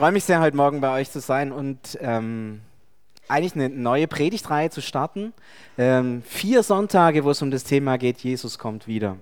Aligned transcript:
freue 0.00 0.12
mich 0.12 0.24
sehr, 0.24 0.40
heute 0.40 0.56
Morgen 0.56 0.80
bei 0.80 0.98
euch 0.98 1.10
zu 1.10 1.20
sein 1.20 1.52
und 1.52 1.98
ähm, 2.00 2.62
eigentlich 3.28 3.54
eine 3.54 3.68
neue 3.68 4.08
Predigtreihe 4.08 4.70
zu 4.70 4.80
starten. 4.80 5.34
Ähm, 5.76 6.22
vier 6.26 6.62
Sonntage, 6.62 7.22
wo 7.22 7.28
es 7.32 7.42
um 7.42 7.50
das 7.50 7.64
Thema 7.64 7.98
geht, 7.98 8.20
Jesus 8.20 8.58
kommt 8.58 8.88
wieder. 8.88 9.18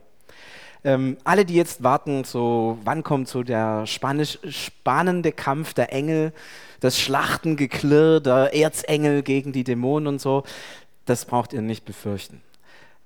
Ähm, 0.84 1.16
alle, 1.24 1.44
die 1.44 1.56
jetzt 1.56 1.82
warten, 1.82 2.22
so 2.22 2.78
wann 2.84 3.02
kommt 3.02 3.26
so 3.26 3.42
der 3.42 3.88
spanisch, 3.88 4.38
spannende 4.48 5.32
Kampf 5.32 5.74
der 5.74 5.92
Engel, 5.92 6.32
das 6.78 6.96
Schlachtengeklirr 7.00 8.20
der 8.20 8.54
Erzengel 8.54 9.24
gegen 9.24 9.52
die 9.52 9.64
Dämonen 9.64 10.06
und 10.06 10.20
so, 10.20 10.44
das 11.06 11.24
braucht 11.24 11.54
ihr 11.54 11.60
nicht 11.60 11.86
befürchten. 11.86 12.40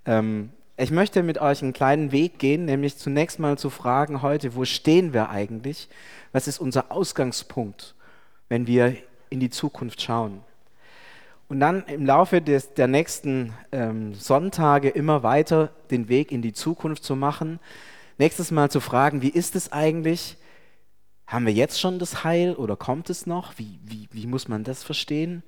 Ähm, 0.04 0.50
ich 0.82 0.90
möchte 0.90 1.22
mit 1.22 1.40
euch 1.40 1.62
einen 1.62 1.72
kleinen 1.72 2.10
Weg 2.10 2.40
gehen, 2.40 2.64
nämlich 2.64 2.96
zunächst 2.96 3.38
mal 3.38 3.56
zu 3.56 3.70
fragen 3.70 4.20
heute, 4.20 4.56
wo 4.56 4.64
stehen 4.64 5.12
wir 5.12 5.30
eigentlich? 5.30 5.88
Was 6.32 6.48
ist 6.48 6.58
unser 6.58 6.90
Ausgangspunkt, 6.90 7.94
wenn 8.48 8.66
wir 8.66 8.96
in 9.30 9.38
die 9.38 9.50
Zukunft 9.50 10.02
schauen? 10.02 10.40
Und 11.48 11.60
dann 11.60 11.84
im 11.84 12.04
Laufe 12.04 12.40
des, 12.40 12.74
der 12.74 12.88
nächsten 12.88 13.52
ähm, 13.70 14.14
Sonntage 14.14 14.88
immer 14.88 15.22
weiter 15.22 15.70
den 15.90 16.08
Weg 16.08 16.32
in 16.32 16.42
die 16.42 16.52
Zukunft 16.52 17.04
zu 17.04 17.14
machen. 17.14 17.60
Nächstes 18.18 18.50
Mal 18.50 18.70
zu 18.70 18.80
fragen, 18.80 19.22
wie 19.22 19.28
ist 19.28 19.54
es 19.54 19.70
eigentlich? 19.70 20.36
Haben 21.28 21.46
wir 21.46 21.52
jetzt 21.52 21.80
schon 21.80 22.00
das 22.00 22.24
Heil 22.24 22.54
oder 22.54 22.74
kommt 22.74 23.08
es 23.08 23.26
noch? 23.26 23.56
Wie, 23.56 23.78
wie, 23.84 24.08
wie 24.10 24.26
muss 24.26 24.48
man 24.48 24.64
das 24.64 24.82
verstehen? 24.82 25.44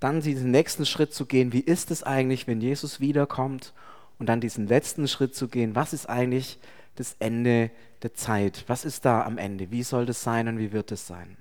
Dann 0.00 0.20
diesen 0.22 0.50
nächsten 0.50 0.86
Schritt 0.86 1.12
zu 1.12 1.26
gehen, 1.26 1.52
wie 1.52 1.60
ist 1.60 1.90
es 1.90 2.02
eigentlich, 2.02 2.46
wenn 2.46 2.62
Jesus 2.62 3.00
wiederkommt? 3.00 3.74
Und 4.22 4.26
dann 4.26 4.40
diesen 4.40 4.68
letzten 4.68 5.08
Schritt 5.08 5.34
zu 5.34 5.48
gehen, 5.48 5.74
was 5.74 5.92
ist 5.92 6.08
eigentlich 6.08 6.60
das 6.94 7.16
Ende 7.18 7.72
der 8.04 8.14
Zeit. 8.14 8.62
Was 8.68 8.84
ist 8.84 9.04
da 9.04 9.24
am 9.24 9.36
Ende? 9.36 9.72
Wie 9.72 9.82
soll 9.82 10.06
das 10.06 10.22
sein 10.22 10.46
und 10.46 10.58
wie 10.58 10.70
wird 10.70 10.92
es 10.92 11.08
sein? 11.08 11.36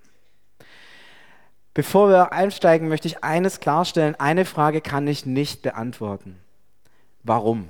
Bevor 1.75 2.09
wir 2.09 2.33
einsteigen, 2.33 2.87
möchte 2.87 3.07
ich 3.07 3.23
eines 3.23 3.59
klarstellen. 3.59 4.15
Eine 4.15 4.45
Frage 4.45 4.81
kann 4.81 5.05
ich 5.05 5.27
nicht 5.27 5.61
beantworten. 5.61 6.39
Warum? 7.21 7.69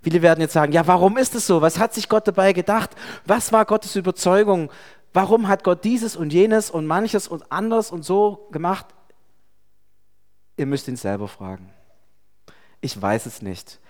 Viele 0.00 0.22
werden 0.22 0.40
jetzt 0.40 0.54
sagen, 0.54 0.72
ja, 0.72 0.86
warum 0.86 1.18
ist 1.18 1.34
es 1.34 1.46
so? 1.46 1.60
Was 1.60 1.78
hat 1.78 1.92
sich 1.92 2.08
Gott 2.08 2.26
dabei 2.26 2.54
gedacht? 2.54 2.88
Was 3.26 3.52
war 3.52 3.66
Gottes 3.66 3.96
Überzeugung? 3.96 4.70
Warum 5.12 5.46
hat 5.46 5.62
Gott 5.62 5.84
dieses 5.84 6.16
und 6.16 6.32
jenes 6.32 6.70
und 6.70 6.86
manches 6.86 7.28
und 7.28 7.52
anders 7.52 7.90
und 7.90 8.02
so 8.02 8.48
gemacht? 8.50 8.86
Ihr 10.56 10.64
müsst 10.64 10.88
ihn 10.88 10.96
selber 10.96 11.28
fragen. 11.28 11.70
Ich 12.84 13.00
weiß 13.00 13.24
es 13.24 13.40
nicht. 13.40 13.80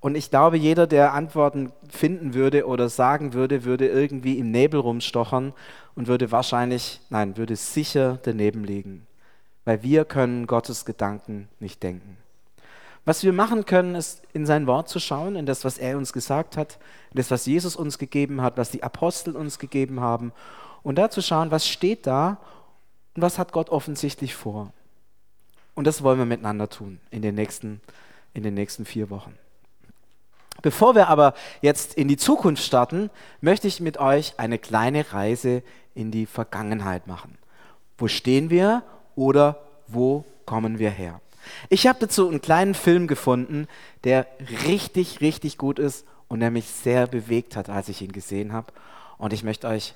Und 0.00 0.16
ich 0.16 0.28
glaube, 0.28 0.56
jeder, 0.56 0.88
der 0.88 1.12
Antworten 1.14 1.70
finden 1.88 2.34
würde 2.34 2.66
oder 2.66 2.88
sagen 2.88 3.32
würde, 3.32 3.62
würde 3.62 3.86
irgendwie 3.86 4.40
im 4.40 4.50
Nebel 4.50 4.80
rumstochern 4.80 5.52
und 5.94 6.08
würde 6.08 6.32
wahrscheinlich, 6.32 7.00
nein, 7.10 7.36
würde 7.36 7.54
sicher 7.54 8.18
daneben 8.24 8.64
liegen. 8.64 9.06
Weil 9.64 9.84
wir 9.84 10.04
können 10.04 10.48
Gottes 10.48 10.84
Gedanken 10.84 11.48
nicht 11.60 11.80
denken. 11.84 12.16
Was 13.04 13.22
wir 13.22 13.32
machen 13.32 13.66
können, 13.66 13.94
ist 13.94 14.22
in 14.32 14.46
sein 14.46 14.66
Wort 14.66 14.88
zu 14.88 14.98
schauen, 14.98 15.36
in 15.36 15.46
das, 15.46 15.64
was 15.64 15.78
er 15.78 15.96
uns 15.96 16.12
gesagt 16.12 16.56
hat, 16.56 16.80
in 17.12 17.18
das, 17.18 17.30
was 17.30 17.46
Jesus 17.46 17.76
uns 17.76 17.98
gegeben 17.98 18.42
hat, 18.42 18.56
was 18.56 18.72
die 18.72 18.82
Apostel 18.82 19.36
uns 19.36 19.60
gegeben 19.60 20.00
haben. 20.00 20.32
Und 20.82 20.96
da 20.96 21.08
zu 21.08 21.22
schauen, 21.22 21.52
was 21.52 21.68
steht 21.68 22.08
da 22.08 22.38
und 23.14 23.22
was 23.22 23.38
hat 23.38 23.52
Gott 23.52 23.70
offensichtlich 23.70 24.34
vor. 24.34 24.72
Und 25.74 25.86
das 25.86 26.02
wollen 26.02 26.18
wir 26.18 26.26
miteinander 26.26 26.68
tun 26.68 26.98
in 27.12 27.22
den 27.22 27.36
nächsten, 27.36 27.80
in 28.34 28.42
den 28.42 28.54
nächsten 28.54 28.84
vier 28.84 29.10
Wochen. 29.10 29.34
Bevor 30.62 30.94
wir 30.94 31.08
aber 31.08 31.34
jetzt 31.62 31.94
in 31.94 32.08
die 32.08 32.16
Zukunft 32.16 32.62
starten, 32.62 33.10
möchte 33.40 33.66
ich 33.66 33.80
mit 33.80 33.98
euch 33.98 34.34
eine 34.36 34.58
kleine 34.58 35.12
Reise 35.12 35.62
in 35.94 36.10
die 36.10 36.26
Vergangenheit 36.26 37.06
machen. 37.06 37.38
Wo 37.96 38.08
stehen 38.08 38.50
wir 38.50 38.82
oder 39.14 39.60
wo 39.86 40.24
kommen 40.44 40.78
wir 40.78 40.90
her? 40.90 41.20
Ich 41.68 41.86
habe 41.86 41.98
dazu 42.00 42.28
einen 42.28 42.42
kleinen 42.42 42.74
Film 42.74 43.06
gefunden, 43.06 43.66
der 44.04 44.26
richtig, 44.66 45.20
richtig 45.20 45.56
gut 45.58 45.78
ist 45.78 46.06
und 46.28 46.40
der 46.40 46.50
mich 46.50 46.66
sehr 46.66 47.06
bewegt 47.06 47.56
hat, 47.56 47.70
als 47.70 47.88
ich 47.88 48.02
ihn 48.02 48.12
gesehen 48.12 48.52
habe. 48.52 48.72
Und 49.18 49.32
ich 49.32 49.42
möchte 49.42 49.66
euch 49.66 49.94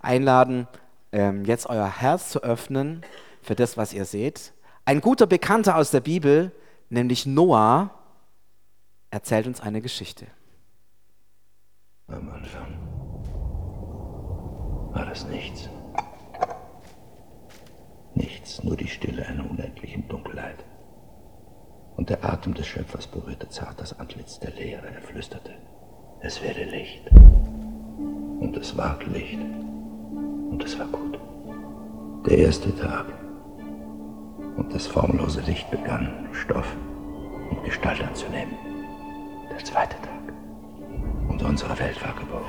einladen, 0.00 0.66
ähm, 1.12 1.44
jetzt 1.44 1.66
euer 1.66 1.88
Herz 2.00 2.30
zu 2.30 2.42
öffnen 2.42 3.02
für 3.42 3.54
das, 3.54 3.76
was 3.76 3.92
ihr 3.92 4.04
seht. 4.04 4.52
Ein 4.84 5.00
guter 5.00 5.26
Bekannter 5.26 5.76
aus 5.76 5.90
der 5.90 6.00
Bibel, 6.00 6.52
nämlich 6.88 7.26
Noah, 7.26 7.90
erzählt 9.10 9.46
uns 9.46 9.60
eine 9.60 9.80
Geschichte. 9.80 10.26
Am 12.08 12.28
Anfang 12.30 12.78
war 14.92 15.04
das 15.06 15.26
nichts. 15.28 15.68
Nichts, 18.14 18.62
nur 18.62 18.76
die 18.76 18.88
Stille 18.88 19.26
einer 19.26 19.50
unendlichen 19.50 20.08
Dunkelheit. 20.08 20.64
Und 21.96 22.10
der 22.10 22.24
Atem 22.24 22.54
des 22.54 22.66
Schöpfers 22.66 23.06
berührte 23.06 23.48
zart 23.48 23.80
das 23.80 23.98
Antlitz 23.98 24.38
der 24.38 24.52
Leere. 24.52 24.86
Er 24.86 25.02
flüsterte, 25.02 25.54
es 26.20 26.42
werde 26.42 26.64
Licht. 26.64 27.10
Und 27.10 28.56
es 28.56 28.76
ward 28.76 29.06
Licht. 29.06 29.40
Und 29.40 30.62
es 30.62 30.78
war 30.78 30.86
gut. 30.86 31.18
Der 32.26 32.38
erste 32.38 32.74
Tag. 32.76 33.06
Und 34.56 34.74
das 34.74 34.86
formlose 34.86 35.40
Licht 35.42 35.70
begann, 35.70 36.28
Stoff 36.32 36.76
und 37.50 37.64
Gestalt 37.64 38.02
anzunehmen 38.02 38.56
der 39.56 39.64
zweite 39.64 39.96
Tag. 40.02 40.34
Und 41.28 41.42
unsere 41.42 41.78
Welt 41.78 42.02
war 42.04 42.14
geboren. 42.14 42.44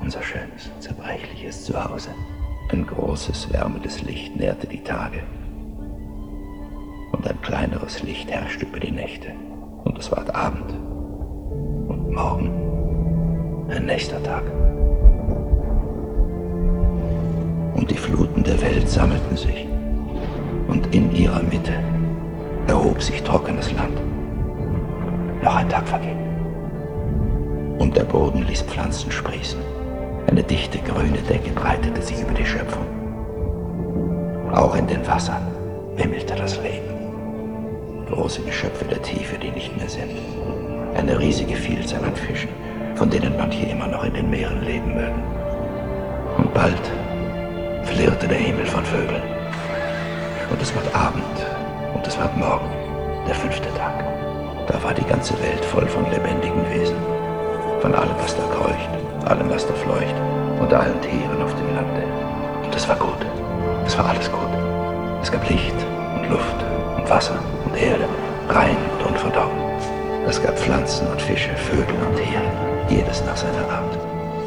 Unser 0.00 0.22
schönes, 0.22 0.70
zerbrechliches 0.80 1.64
Zuhause. 1.64 2.10
Ein 2.70 2.86
großes, 2.86 3.52
wärmendes 3.52 4.02
Licht 4.02 4.36
nährte 4.36 4.66
die 4.66 4.82
Tage. 4.82 5.22
Und 7.12 7.26
ein 7.26 7.40
kleineres 7.40 8.02
Licht 8.02 8.30
herrschte 8.30 8.66
über 8.66 8.80
die 8.80 8.90
Nächte. 8.90 9.32
Und 9.84 9.98
es 9.98 10.10
ward 10.12 10.34
Abend. 10.34 10.70
Und 11.88 12.12
morgen 12.12 12.50
ein 13.70 13.86
nächster 13.86 14.22
Tag. 14.22 14.44
Und 17.74 17.90
die 17.90 17.96
Fluten 17.96 18.42
der 18.42 18.60
Welt 18.60 18.88
sammelten 18.88 19.36
sich. 19.36 19.65
Und 20.68 20.94
in 20.94 21.14
ihrer 21.14 21.42
Mitte 21.42 21.72
erhob 22.66 23.02
sich 23.02 23.22
trockenes 23.22 23.72
Land. 23.72 24.00
Noch 25.42 25.56
ein 25.56 25.68
Tag 25.68 25.86
verging. 25.86 26.18
Und 27.78 27.96
der 27.96 28.04
Boden 28.04 28.46
ließ 28.46 28.62
Pflanzen 28.62 29.10
sprießen. 29.10 29.60
Eine 30.28 30.42
dichte 30.42 30.78
grüne 30.78 31.18
Decke 31.28 31.50
breitete 31.50 32.02
sich 32.02 32.20
über 32.20 32.34
die 32.34 32.44
Schöpfung. 32.44 32.84
Auch 34.52 34.74
in 34.74 34.86
den 34.86 35.06
Wassern 35.06 35.42
wimmelte 35.96 36.34
das 36.34 36.56
Leben. 36.62 38.06
Große 38.08 38.42
Geschöpfe 38.42 38.84
der 38.86 39.02
Tiefe, 39.02 39.36
die 39.38 39.50
nicht 39.50 39.76
mehr 39.76 39.88
sind. 39.88 40.10
Eine 40.96 41.18
riesige 41.18 41.54
Vielzahl 41.54 42.04
an 42.04 42.16
Fischen, 42.16 42.48
von 42.94 43.10
denen 43.10 43.36
manche 43.36 43.66
immer 43.66 43.86
noch 43.86 44.04
in 44.04 44.14
den 44.14 44.30
Meeren 44.30 44.62
leben 44.64 44.94
mögen. 44.94 45.22
Und 46.38 46.54
bald 46.54 46.90
flirrte 47.84 48.26
der 48.26 48.38
Himmel 48.38 48.66
von 48.66 48.84
Vögeln. 48.84 49.35
Und 50.50 50.62
es 50.62 50.74
wird 50.74 50.94
Abend 50.94 51.22
und 51.94 52.06
es 52.06 52.18
wird 52.18 52.36
Morgen, 52.36 52.70
der 53.26 53.34
fünfte 53.34 53.68
Tag. 53.74 54.04
Da 54.66 54.82
war 54.82 54.94
die 54.94 55.04
ganze 55.04 55.34
Welt 55.42 55.64
voll 55.64 55.86
von 55.86 56.10
lebendigen 56.10 56.64
Wesen. 56.70 56.96
Von 57.80 57.94
allem, 57.94 58.14
was 58.20 58.36
da 58.36 58.42
kreucht, 58.54 59.28
allem, 59.28 59.50
was 59.50 59.66
da 59.66 59.74
fleucht 59.74 60.14
und 60.60 60.72
allen 60.72 61.00
Tieren 61.00 61.42
auf 61.42 61.54
dem 61.54 61.74
Lande. 61.74 62.02
Und 62.64 62.74
es 62.74 62.88
war 62.88 62.96
gut. 62.96 63.26
Es 63.86 63.96
war 63.98 64.08
alles 64.08 64.30
gut. 64.30 64.50
Es 65.22 65.30
gab 65.30 65.48
Licht 65.48 65.74
und 66.16 66.30
Luft 66.30 66.64
und 66.96 67.08
Wasser 67.10 67.38
und 67.64 67.76
Erde, 67.76 68.04
rein 68.48 68.76
und 68.98 69.12
unverdorben. 69.12 69.58
Es 70.26 70.42
gab 70.42 70.58
Pflanzen 70.58 71.06
und 71.08 71.22
Fische, 71.22 71.54
Vögel 71.56 71.94
und 72.06 72.16
Tiere, 72.16 72.50
jedes 72.88 73.24
nach 73.24 73.36
seiner 73.36 73.68
Art. 73.70 73.96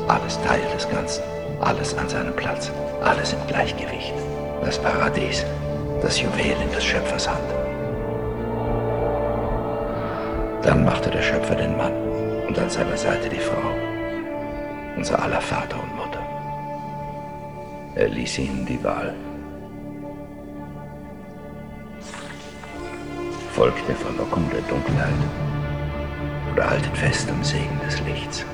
Alles 0.08 0.40
Teil 0.42 0.62
des 0.74 0.90
Ganzen, 0.90 1.24
alles 1.62 1.98
an 1.98 2.10
seinem 2.10 2.36
Platz, 2.36 2.72
alles 3.04 3.34
im 3.34 3.48
Gleichgewicht. 3.48 4.14
Das 4.64 4.78
Paradies, 4.78 5.46
das 6.02 6.22
Juwel 6.22 6.56
in 6.62 6.72
des 6.72 6.84
Schöpfers 6.84 7.30
Hand. 7.30 7.50
Dann 10.64 10.86
machte 10.86 11.10
der 11.10 11.22
Schöpfer 11.22 11.56
den 11.56 11.76
Mann 11.78 11.94
und 12.48 12.58
an 12.58 12.70
seiner 12.70 12.98
Seite 12.98 13.30
die 13.30 13.40
Frau, 13.40 13.74
unser 14.96 15.22
aller 15.22 15.42
Vater 15.42 15.78
und 15.82 15.96
Mutter. 15.96 16.22
Er 17.96 18.10
ließ 18.10 18.40
ihnen 18.40 18.66
die 18.66 18.84
Wahl. 18.84 19.14
Folgt 23.54 23.88
der 23.88 23.96
Verlockung 23.96 24.50
der 24.52 24.62
Dunkelheit 24.62 25.14
oder 26.54 26.70
haltet 26.70 26.98
fest 26.98 27.30
am 27.30 27.44
Segen 27.44 27.80
des 27.86 28.00
Lichts. 28.02 28.46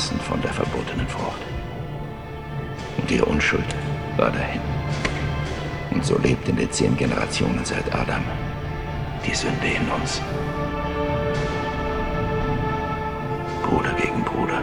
Aßen 0.00 0.18
von 0.20 0.40
der 0.40 0.50
verbotenen 0.50 1.06
Frucht. 1.08 1.42
Und 2.96 3.10
ihre 3.10 3.26
Unschuld 3.26 3.66
war 4.16 4.30
dahin. 4.30 4.62
Und 5.90 6.02
so 6.02 6.16
lebt 6.16 6.48
in 6.48 6.56
den 6.56 6.72
zehn 6.72 6.96
Generationen 6.96 7.62
seit 7.64 7.94
Adam 7.94 8.24
die 9.26 9.34
Sünde 9.34 9.66
in 9.66 9.86
uns. 9.90 10.22
Bruder 13.62 13.92
gegen 14.00 14.24
Bruder. 14.24 14.62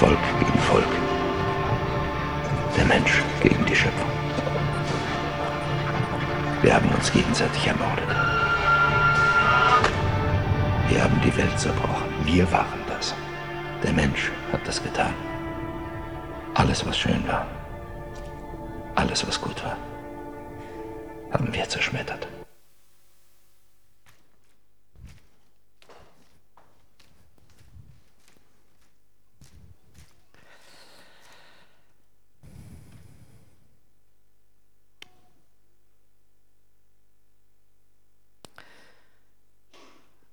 Volk 0.00 0.18
gegen 0.40 0.58
Volk. 0.58 0.92
Der 2.76 2.86
Mensch 2.86 3.22
gegen 3.40 3.64
die 3.64 3.76
Schöpfung. 3.76 4.10
Wir 6.62 6.74
haben 6.74 6.88
uns 6.88 7.12
gegenseitig 7.12 7.64
ermordet. 7.64 8.08
Wir 10.88 11.04
haben 11.04 11.20
die 11.24 11.36
Welt 11.36 11.56
zerbrochen. 11.60 12.01
Wir 12.24 12.50
waren 12.52 12.80
das. 12.86 13.14
Der 13.82 13.92
Mensch 13.92 14.30
hat 14.52 14.66
das 14.66 14.82
getan. 14.82 15.12
Alles, 16.54 16.86
was 16.86 16.96
schön 16.96 17.26
war, 17.26 17.46
alles, 18.94 19.26
was 19.26 19.40
gut 19.40 19.62
war, 19.64 19.76
haben 21.32 21.52
wir 21.52 21.68
zerschmettert. 21.68 22.28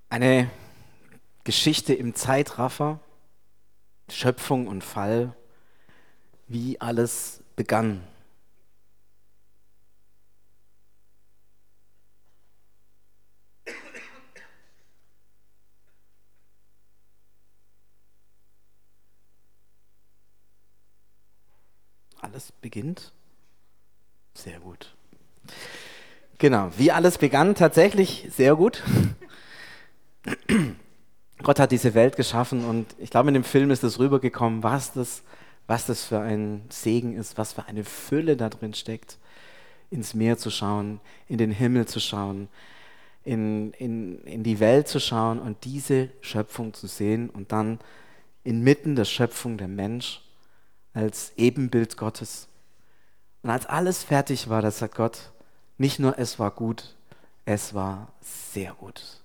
Eine 0.10 0.49
Geschichte 1.50 1.96
im 1.96 2.14
Zeitraffer, 2.14 3.00
Schöpfung 4.08 4.68
und 4.68 4.84
Fall, 4.84 5.36
wie 6.48 6.80
alles 6.80 7.42
begann. 7.56 8.04
Alles 22.22 22.52
beginnt? 22.52 23.12
Sehr 24.36 24.60
gut. 24.60 24.96
Genau, 26.38 26.70
wie 26.78 26.92
alles 26.92 27.18
begann, 27.18 27.56
tatsächlich 27.56 28.28
sehr 28.30 28.56
gut. 28.56 28.84
Gott 31.42 31.60
hat 31.60 31.72
diese 31.72 31.94
Welt 31.94 32.16
geschaffen 32.16 32.66
und 32.66 32.88
ich 32.98 33.10
glaube, 33.10 33.30
in 33.30 33.34
dem 33.34 33.44
Film 33.44 33.72
ist 33.72 33.84
es 33.84 33.98
rübergekommen, 34.00 34.62
was 34.62 34.94
das, 34.94 35.24
was 35.68 35.86
das 35.86 36.04
für 36.04 36.20
ein 36.20 36.64
Segen 36.70 37.16
ist, 37.16 37.38
was 37.38 37.54
für 37.54 37.66
eine 37.66 37.86
Fülle 37.86 38.36
da 38.36 38.50
drin 38.50 38.74
steckt, 38.74 39.18
ins 39.90 40.14
Meer 40.14 40.38
zu 40.38 40.50
schauen, 40.50 41.00
in 41.28 41.38
den 41.38 41.52
Himmel 41.52 41.88
zu 41.88 42.00
schauen, 42.00 42.50
in, 43.24 43.72
in, 43.74 44.24
in 44.26 44.44
die 44.44 44.60
Welt 44.60 44.88
zu 44.88 45.00
schauen 45.00 45.40
und 45.40 45.64
diese 45.64 46.10
Schöpfung 46.22 46.74
zu 46.74 46.88
sehen 46.88 47.30
und 47.30 47.52
dann 47.52 47.80
inmitten 48.44 48.96
der 48.96 49.06
Schöpfung 49.06 49.58
der 49.58 49.68
Mensch 49.68 50.22
als 50.94 51.32
Ebenbild 51.38 51.98
Gottes. 51.98 52.48
Und 53.44 53.50
als 53.50 53.66
alles 53.66 54.04
fertig 54.04 54.50
war, 54.50 54.62
das 54.62 54.80
sagt 54.80 54.96
Gott, 54.96 55.32
nicht 55.78 56.00
nur 56.00 56.20
es 56.20 56.40
war 56.40 56.52
gut, 56.52 56.96
es 57.46 57.74
war 57.74 58.12
sehr 58.22 58.74
gut. 58.74 59.19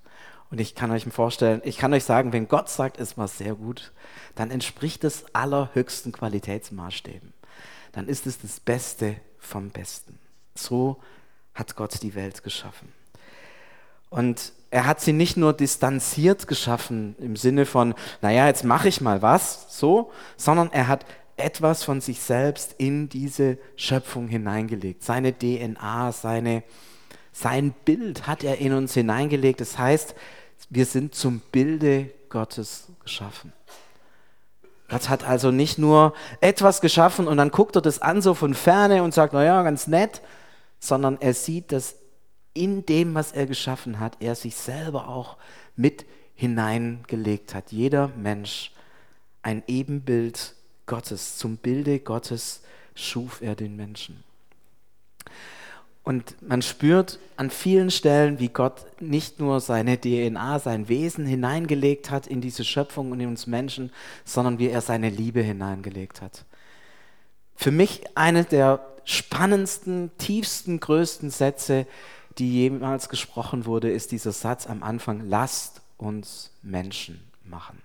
Und 0.54 0.60
ich 0.60 0.76
kann 0.76 0.92
euch 0.92 1.02
vorstellen, 1.06 1.60
ich 1.64 1.78
kann 1.78 1.92
euch 1.94 2.04
sagen, 2.04 2.32
wenn 2.32 2.46
Gott 2.46 2.68
sagt, 2.68 3.00
es 3.00 3.18
war 3.18 3.26
sehr 3.26 3.56
gut, 3.56 3.90
dann 4.36 4.52
entspricht 4.52 5.02
es 5.02 5.24
allerhöchsten 5.32 6.12
Qualitätsmaßstäben. 6.12 7.32
Dann 7.90 8.06
ist 8.06 8.24
es 8.28 8.40
das 8.40 8.60
Beste 8.60 9.16
vom 9.40 9.70
Besten. 9.70 10.16
So 10.54 11.00
hat 11.54 11.74
Gott 11.74 12.00
die 12.04 12.14
Welt 12.14 12.44
geschaffen. 12.44 12.92
Und 14.10 14.52
er 14.70 14.86
hat 14.86 15.00
sie 15.00 15.12
nicht 15.12 15.36
nur 15.36 15.54
distanziert 15.54 16.46
geschaffen 16.46 17.16
im 17.18 17.34
Sinne 17.34 17.66
von, 17.66 17.92
naja, 18.22 18.46
jetzt 18.46 18.62
mache 18.62 18.86
ich 18.86 19.00
mal 19.00 19.22
was, 19.22 19.76
so, 19.76 20.12
sondern 20.36 20.70
er 20.70 20.86
hat 20.86 21.04
etwas 21.36 21.82
von 21.82 22.00
sich 22.00 22.20
selbst 22.20 22.76
in 22.78 23.08
diese 23.08 23.58
Schöpfung 23.74 24.28
hineingelegt. 24.28 25.02
Seine 25.02 25.36
DNA, 25.36 26.12
seine, 26.12 26.62
sein 27.32 27.74
Bild 27.84 28.28
hat 28.28 28.44
er 28.44 28.58
in 28.58 28.72
uns 28.72 28.94
hineingelegt. 28.94 29.60
Das 29.60 29.78
heißt, 29.78 30.14
wir 30.70 30.86
sind 30.86 31.14
zum 31.14 31.40
Bilde 31.52 32.10
Gottes 32.28 32.88
geschaffen. 33.02 33.52
Gott 34.88 35.08
hat 35.08 35.24
also 35.24 35.50
nicht 35.50 35.78
nur 35.78 36.14
etwas 36.40 36.80
geschaffen 36.80 37.26
und 37.26 37.36
dann 37.36 37.50
guckt 37.50 37.76
er 37.76 37.82
das 37.82 38.02
an 38.02 38.22
so 38.22 38.34
von 38.34 38.54
ferne 38.54 39.02
und 39.02 39.14
sagt, 39.14 39.32
naja, 39.32 39.62
ganz 39.62 39.86
nett, 39.86 40.20
sondern 40.78 41.20
er 41.20 41.34
sieht, 41.34 41.72
dass 41.72 41.96
in 42.52 42.86
dem, 42.86 43.14
was 43.14 43.32
er 43.32 43.46
geschaffen 43.46 43.98
hat, 43.98 44.16
er 44.20 44.34
sich 44.34 44.54
selber 44.54 45.08
auch 45.08 45.36
mit 45.74 46.06
hineingelegt 46.34 47.54
hat. 47.54 47.72
Jeder 47.72 48.08
Mensch 48.16 48.72
ein 49.42 49.62
Ebenbild 49.66 50.54
Gottes, 50.86 51.38
zum 51.38 51.56
Bilde 51.56 51.98
Gottes 52.00 52.62
schuf 52.94 53.40
er 53.42 53.54
den 53.56 53.76
Menschen. 53.76 54.22
Und 56.04 56.36
man 56.42 56.60
spürt 56.60 57.18
an 57.36 57.48
vielen 57.48 57.90
Stellen, 57.90 58.38
wie 58.38 58.50
Gott 58.50 58.84
nicht 59.00 59.40
nur 59.40 59.60
seine 59.60 59.98
DNA, 59.98 60.58
sein 60.58 60.88
Wesen 60.88 61.24
hineingelegt 61.24 62.10
hat 62.10 62.26
in 62.26 62.42
diese 62.42 62.62
Schöpfung 62.62 63.10
und 63.10 63.20
in 63.20 63.30
uns 63.30 63.46
Menschen, 63.46 63.90
sondern 64.24 64.58
wie 64.58 64.68
er 64.68 64.82
seine 64.82 65.08
Liebe 65.08 65.40
hineingelegt 65.40 66.20
hat. 66.20 66.44
Für 67.56 67.70
mich 67.70 68.04
eine 68.14 68.44
der 68.44 68.84
spannendsten, 69.04 70.10
tiefsten, 70.18 70.78
größten 70.78 71.30
Sätze, 71.30 71.86
die 72.36 72.52
jemals 72.52 73.08
gesprochen 73.08 73.64
wurde, 73.64 73.90
ist 73.90 74.12
dieser 74.12 74.32
Satz 74.32 74.66
am 74.66 74.82
Anfang, 74.82 75.28
lasst 75.28 75.80
uns 75.96 76.50
Menschen 76.62 77.22
machen. 77.44 77.80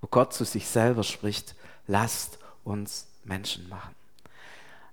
Wo 0.00 0.08
Gott 0.08 0.32
zu 0.32 0.44
sich 0.44 0.66
selber 0.66 1.04
spricht, 1.04 1.54
lasst 1.86 2.38
uns 2.64 3.06
Menschen 3.24 3.68
machen. 3.68 3.94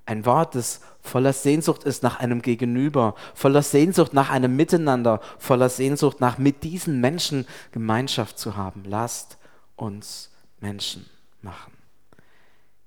Ein 0.06 0.26
Wort, 0.26 0.56
das 0.56 0.82
voller 1.02 1.34
Sehnsucht 1.34 1.84
ist 1.84 2.04
nach 2.04 2.20
einem 2.20 2.42
Gegenüber, 2.42 3.16
voller 3.34 3.64
Sehnsucht 3.64 4.14
nach 4.14 4.30
einem 4.30 4.56
Miteinander, 4.56 5.20
voller 5.40 5.70
Sehnsucht 5.70 6.22
nach 6.22 6.38
mit 6.38 6.64
diesen 6.64 7.02
Menschen 7.02 7.48
Gemeinschaft 7.72 8.38
zu 8.38 8.56
haben. 8.56 8.84
Lasst 8.86 9.38
uns 9.76 10.32
Menschen 10.60 11.06
machen. 11.42 11.74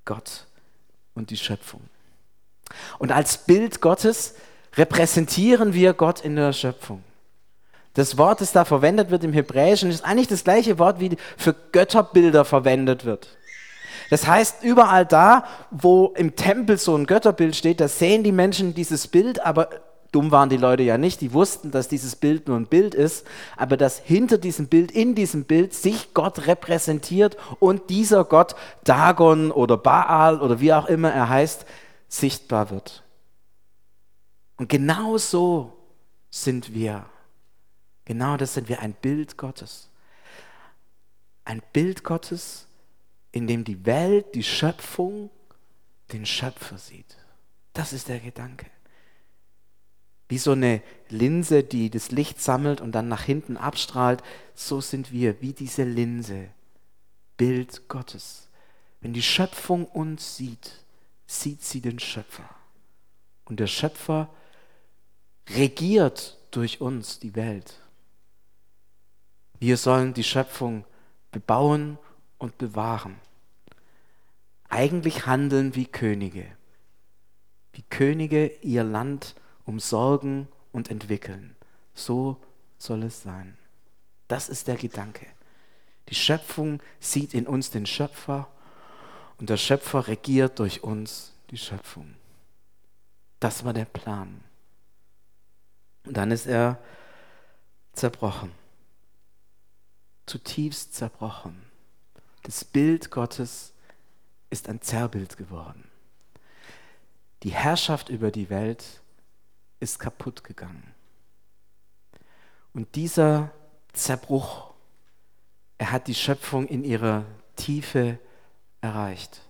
Gott 0.04 0.46
und 1.14 1.30
die 1.30 1.37
Schöpfung. 1.37 1.82
Und 2.98 3.12
als 3.12 3.38
Bild 3.38 3.80
Gottes 3.80 4.34
repräsentieren 4.76 5.75
wir 5.75 5.94
Gott 5.94 6.20
in 6.20 6.37
der 6.37 6.52
Schöpfung. 6.52 7.02
Das 7.94 8.16
Wort, 8.16 8.40
das 8.40 8.52
da 8.52 8.64
verwendet 8.64 9.10
wird 9.10 9.25
im 9.25 9.32
Hebräischen, 9.32 9.90
ist 9.90 10.04
eigentlich 10.04 10.28
das 10.28 10.44
gleiche 10.44 10.78
Wort, 10.78 11.00
wie 11.00 11.16
für 11.37 11.52
Götterbilder 11.72 12.44
verwendet 12.44 13.04
wird. 13.04 13.38
Das 14.11 14.27
heißt, 14.27 14.62
überall 14.62 15.05
da, 15.05 15.45
wo 15.71 16.12
im 16.17 16.35
Tempel 16.35 16.79
so 16.79 16.97
ein 16.97 17.07
Götterbild 17.07 17.57
steht, 17.57 17.81
da 17.81 17.88
sehen 17.88 18.25
die 18.25 18.33
Menschen 18.33 18.75
dieses 18.75 19.07
Bild, 19.07 19.45
aber 19.45 19.69
dumm 20.12 20.31
waren 20.31 20.49
die 20.49 20.57
Leute 20.57 20.83
ja 20.83 20.97
nicht, 20.97 21.21
die 21.21 21.33
wussten, 21.33 21.71
dass 21.71 21.88
dieses 21.88 22.17
Bild 22.17 22.49
nur 22.49 22.57
ein 22.57 22.67
Bild 22.67 22.95
ist, 22.95 23.27
aber 23.57 23.77
dass 23.77 23.99
hinter 23.99 24.38
diesem 24.38 24.69
Bild, 24.69 24.91
in 24.91 25.15
diesem 25.15 25.45
Bild 25.45 25.75
sich 25.75 26.15
Gott 26.15 26.47
repräsentiert 26.47 27.37
und 27.61 27.91
dieser 27.91 28.25
Gott 28.25 28.55
Dagon 28.85 29.50
oder 29.50 29.77
Baal 29.77 30.41
oder 30.41 30.61
wie 30.61 30.73
auch 30.73 30.87
immer 30.87 31.12
er 31.12 31.29
heißt, 31.29 31.67
sichtbar 32.09 32.71
wird. 32.71 33.03
Und 34.57 34.69
genau 34.69 35.19
so 35.19 35.73
sind 36.31 36.75
wir. 36.75 37.05
Genau 38.07 38.38
das 38.38 38.55
sind 38.55 38.69
wir, 38.71 38.81
ein 38.81 38.95
Bild 38.95 39.37
Gottes. 39.37 39.91
Ein 41.45 41.62
Bild 41.73 42.05
Gottes, 42.05 42.67
in 43.32 43.47
dem 43.47 43.64
die 43.64 43.85
Welt, 43.87 44.35
die 44.35 44.42
Schöpfung, 44.42 45.30
den 46.12 46.26
Schöpfer 46.26 46.78
sieht. 46.78 47.16
Das 47.73 47.92
ist 47.92 48.08
der 48.08 48.20
Gedanke. 48.20 48.66
Wie 50.28 50.38
so 50.38 50.52
eine 50.52 50.82
Linse, 51.08 51.62
die 51.62 51.90
das 51.90 52.11
Licht 52.11 52.40
sammelt 52.40 52.80
und 52.80 52.92
dann 52.92 53.08
nach 53.08 53.23
hinten 53.23 53.56
abstrahlt, 53.56 54.23
so 54.54 54.80
sind 54.80 55.12
wir, 55.12 55.40
wie 55.40 55.52
diese 55.52 55.85
Linse, 55.85 56.49
Bild 57.37 57.88
Gottes. 57.88 58.49
Wenn 59.00 59.12
die 59.12 59.23
Schöpfung 59.23 59.87
uns 59.87 60.37
sieht, 60.37 60.85
sieht 61.26 61.62
sie 61.62 61.80
den 61.80 61.99
Schöpfer. 61.99 62.49
Und 63.44 63.61
der 63.61 63.66
Schöpfer 63.66 64.28
regiert 65.50 66.38
durch 66.50 66.80
uns 66.80 67.18
die 67.18 67.35
Welt. 67.35 67.80
Wir 69.61 69.76
sollen 69.76 70.14
die 70.14 70.25
Schöpfung 70.25 70.85
bebauen 71.30 71.99
und 72.38 72.59
bewahren. 72.59 73.16
Eigentlich 74.68 75.26
handeln 75.26 75.75
wie 75.75 75.87
Könige. 75.87 76.47
Wie 77.73 77.83
Könige 77.83 78.47
ihr 78.62 78.85
Land 78.85 79.35
umsorgen 79.64 80.49
und 80.73 80.90
entwickeln. 80.90 81.57
So 81.95 82.37
soll 82.78 83.02
es 83.02 83.23
sein. 83.23 83.57
Das 84.28 84.49
ist 84.49 84.68
der 84.68 84.76
Gedanke. 84.76 85.26
Die 86.09 86.14
Schöpfung 86.14 86.80
sieht 87.00 87.35
in 87.35 87.47
uns 87.47 87.71
den 87.71 87.87
Schöpfer 87.87 88.49
und 89.38 89.50
der 89.50 89.57
Schöpfer 89.57 90.09
regiert 90.09 90.59
durch 90.59 90.83
uns 90.83 91.33
die 91.50 91.59
Schöpfung. 91.59 92.14
Das 93.40 93.64
war 93.64 93.73
der 93.73 93.85
Plan. 93.85 94.42
Und 96.04 96.16
dann 96.16 96.30
ist 96.30 96.47
er 96.47 96.78
zerbrochen. 97.92 98.52
Zutiefst 100.26 100.95
zerbrochen. 100.95 101.67
Das 102.49 102.64
Bild 102.64 103.11
Gottes 103.11 103.75
ist 104.49 104.71
ein 104.71 104.81
Zerrbild 104.81 105.37
geworden. 105.37 105.85
Die 107.43 107.50
Herrschaft 107.50 108.09
über 108.09 108.31
die 108.31 108.49
Welt 108.49 109.02
ist 109.81 109.99
kaputt 109.99 110.45
gegangen. 110.45 110.95
Und 112.73 112.95
dieser 112.95 113.50
Zerbruch, 113.93 114.73
er 115.76 115.93
hat 115.93 116.07
die 116.07 116.14
Schöpfung 116.14 116.67
in 116.67 116.85
ihrer 116.85 117.26
Tiefe 117.57 118.19
erreicht. 118.81 119.43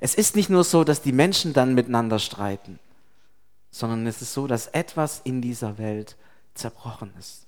Es 0.00 0.16
ist 0.16 0.34
nicht 0.34 0.50
nur 0.50 0.64
so, 0.64 0.82
dass 0.82 1.02
die 1.02 1.12
Menschen 1.12 1.52
dann 1.52 1.74
miteinander 1.74 2.18
streiten, 2.18 2.80
sondern 3.70 4.08
es 4.08 4.20
ist 4.22 4.34
so, 4.34 4.48
dass 4.48 4.66
etwas 4.66 5.20
in 5.22 5.40
dieser 5.40 5.78
Welt 5.78 6.16
zerbrochen 6.54 7.14
ist. 7.16 7.46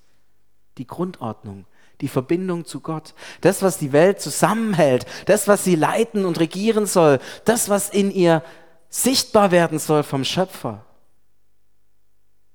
Die 0.77 0.87
Grundordnung, 0.87 1.65
die 2.01 2.07
Verbindung 2.07 2.65
zu 2.65 2.79
Gott, 2.79 3.13
das, 3.41 3.61
was 3.61 3.77
die 3.77 3.91
Welt 3.91 4.21
zusammenhält, 4.21 5.05
das, 5.25 5.47
was 5.47 5.63
sie 5.63 5.75
leiten 5.75 6.25
und 6.25 6.39
regieren 6.39 6.85
soll, 6.85 7.19
das, 7.45 7.69
was 7.69 7.89
in 7.89 8.11
ihr 8.11 8.43
sichtbar 8.89 9.51
werden 9.51 9.79
soll 9.79 10.03
vom 10.03 10.23
Schöpfer, 10.23 10.85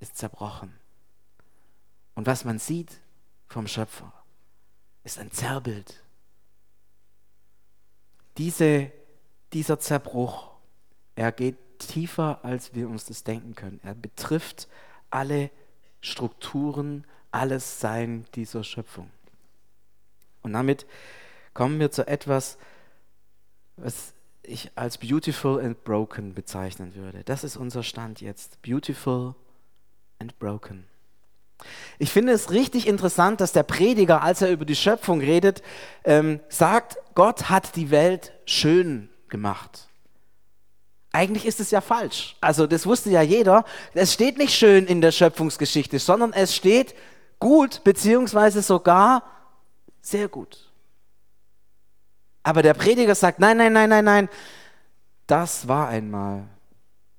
ist 0.01 0.17
zerbrochen. 0.17 0.75
Und 2.15 2.27
was 2.27 2.45
man 2.45 2.59
sieht 2.59 3.01
vom 3.47 3.67
Schöpfer, 3.67 4.13
ist 5.05 5.19
ein 5.19 5.31
Zerrbild. 5.31 6.03
Diese, 8.39 8.91
dieser 9.53 9.79
Zerbruch, 9.79 10.51
er 11.15 11.33
geht 11.33 11.57
tiefer, 11.79 12.41
als 12.43 12.75
wir 12.75 12.89
uns 12.89 13.05
das 13.07 13.25
denken 13.25 13.55
können. 13.55 13.81
Er 13.83 13.95
betrifft 13.95 14.69
alle 15.11 15.51
Strukturen, 16.01 17.07
alles 17.31 17.81
Sein 17.81 18.27
dieser 18.35 18.65
Schöpfung. 18.65 19.11
Und 20.43 20.53
damit 20.53 20.87
kommen 21.55 21.79
wir 21.81 21.91
zu 21.91 22.07
etwas, 22.07 22.59
was 23.77 24.15
ich 24.43 24.71
als 24.75 24.99
beautiful 24.99 25.61
and 25.61 25.85
broken 25.85 26.35
bezeichnen 26.35 26.95
würde. 26.95 27.23
Das 27.25 27.45
ist 27.45 27.57
unser 27.57 27.83
Stand 27.83 28.21
jetzt. 28.21 28.61
Beautiful 28.63 29.35
and 30.19 30.39
broken. 30.39 30.87
Ich 31.99 32.11
finde 32.11 32.33
es 32.33 32.51
richtig 32.51 32.89
interessant, 32.89 33.41
dass 33.41 33.53
der 33.53 33.63
Prediger, 33.63 34.23
als 34.23 34.43
er 34.43 34.51
über 34.51 34.65
die 34.65 34.75
Schöpfung 34.75 35.21
redet, 35.21 35.63
ähm, 36.05 36.41
sagt, 36.49 36.99
Gott 37.15 37.51
hat 37.51 37.77
die 37.77 37.91
Welt 37.91 38.33
schön 38.47 39.09
gemacht. 39.29 39.89
Eigentlich 41.13 41.47
ist 41.47 41.61
es 41.61 41.71
ja 41.71 41.81
falsch. 41.81 42.37
Also 42.41 42.67
das 42.67 42.87
wusste 42.87 43.11
ja 43.11 43.23
jeder. 43.23 43.65
Es 43.93 44.15
steht 44.15 44.39
nicht 44.39 44.55
schön 44.55 44.87
in 44.87 45.01
der 45.01 45.13
Schöpfungsgeschichte, 45.13 45.99
sondern 45.99 46.33
es 46.33 46.57
steht 46.57 46.95
gut 47.39 47.85
beziehungsweise 47.85 48.63
sogar 48.63 49.23
sehr 50.03 50.29
gut. 50.29 50.71
Aber 52.43 52.63
der 52.63 52.75
Prediger 52.75 53.15
sagt, 53.15 53.39
nein, 53.39 53.57
nein, 53.57 53.73
nein, 53.73 53.89
nein, 53.89 54.05
nein, 54.05 54.29
das 55.27 55.69
war 55.69 55.89
einmal. 55.89 56.49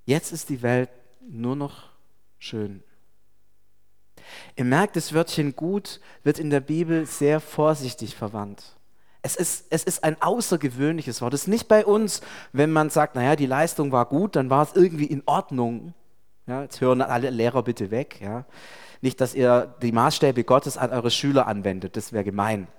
Jetzt 0.05 0.31
ist 0.31 0.49
die 0.49 0.61
Welt 0.61 0.89
nur 1.21 1.55
noch 1.55 1.89
schön. 2.37 2.83
Ihr 4.55 4.65
merkt, 4.65 4.95
das 4.95 5.13
Wörtchen 5.13 5.55
gut 5.55 5.99
wird 6.23 6.39
in 6.39 6.49
der 6.49 6.59
Bibel 6.59 7.05
sehr 7.05 7.39
vorsichtig 7.39 8.15
verwandt. 8.15 8.75
Es 9.21 9.37
ist, 9.37 9.67
es 9.69 9.85
ist 9.85 10.03
ein 10.03 10.21
außergewöhnliches 10.21 11.21
Wort. 11.21 11.33
Es 11.33 11.43
ist 11.43 11.47
nicht 11.47 11.69
bei 11.69 11.85
uns, 11.85 12.21
wenn 12.51 12.71
man 12.71 12.89
sagt, 12.89 13.15
naja, 13.15 13.37
die 13.37 13.45
Leistung 13.45 13.93
war 13.93 14.05
gut, 14.05 14.35
dann 14.35 14.49
war 14.49 14.63
es 14.63 14.75
irgendwie 14.75 15.05
in 15.05 15.23
Ordnung. 15.25 15.93
Ja, 16.45 16.63
jetzt 16.63 16.81
hören 16.81 17.01
alle 17.01 17.29
Lehrer 17.29 17.63
bitte 17.63 17.89
weg. 17.89 18.19
Ja. 18.21 18.45
Nicht, 19.03 19.19
dass 19.19 19.35
ihr 19.35 19.75
die 19.81 19.91
Maßstäbe 19.91 20.45
Gottes 20.45 20.77
an 20.77 20.91
eure 20.91 21.11
Schüler 21.11 21.45
anwendet, 21.45 21.97
das 21.97 22.13
wäre 22.13 22.23
gemein. 22.23 22.69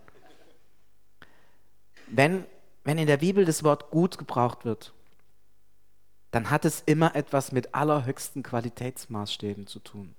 Wenn, 2.07 2.47
wenn 2.83 2.97
in 2.97 3.07
der 3.07 3.19
Bibel 3.19 3.45
das 3.45 3.63
Wort 3.63 3.91
gut 3.91 4.17
gebraucht 4.17 4.65
wird, 4.65 4.95
dann 6.31 6.49
hat 6.49 6.65
es 6.65 6.83
immer 6.87 7.15
etwas 7.15 7.53
mit 7.53 7.75
allerhöchsten 7.75 8.43
Qualitätsmaßstäben 8.43 9.67
zu 9.67 9.81
tun. 9.81 10.15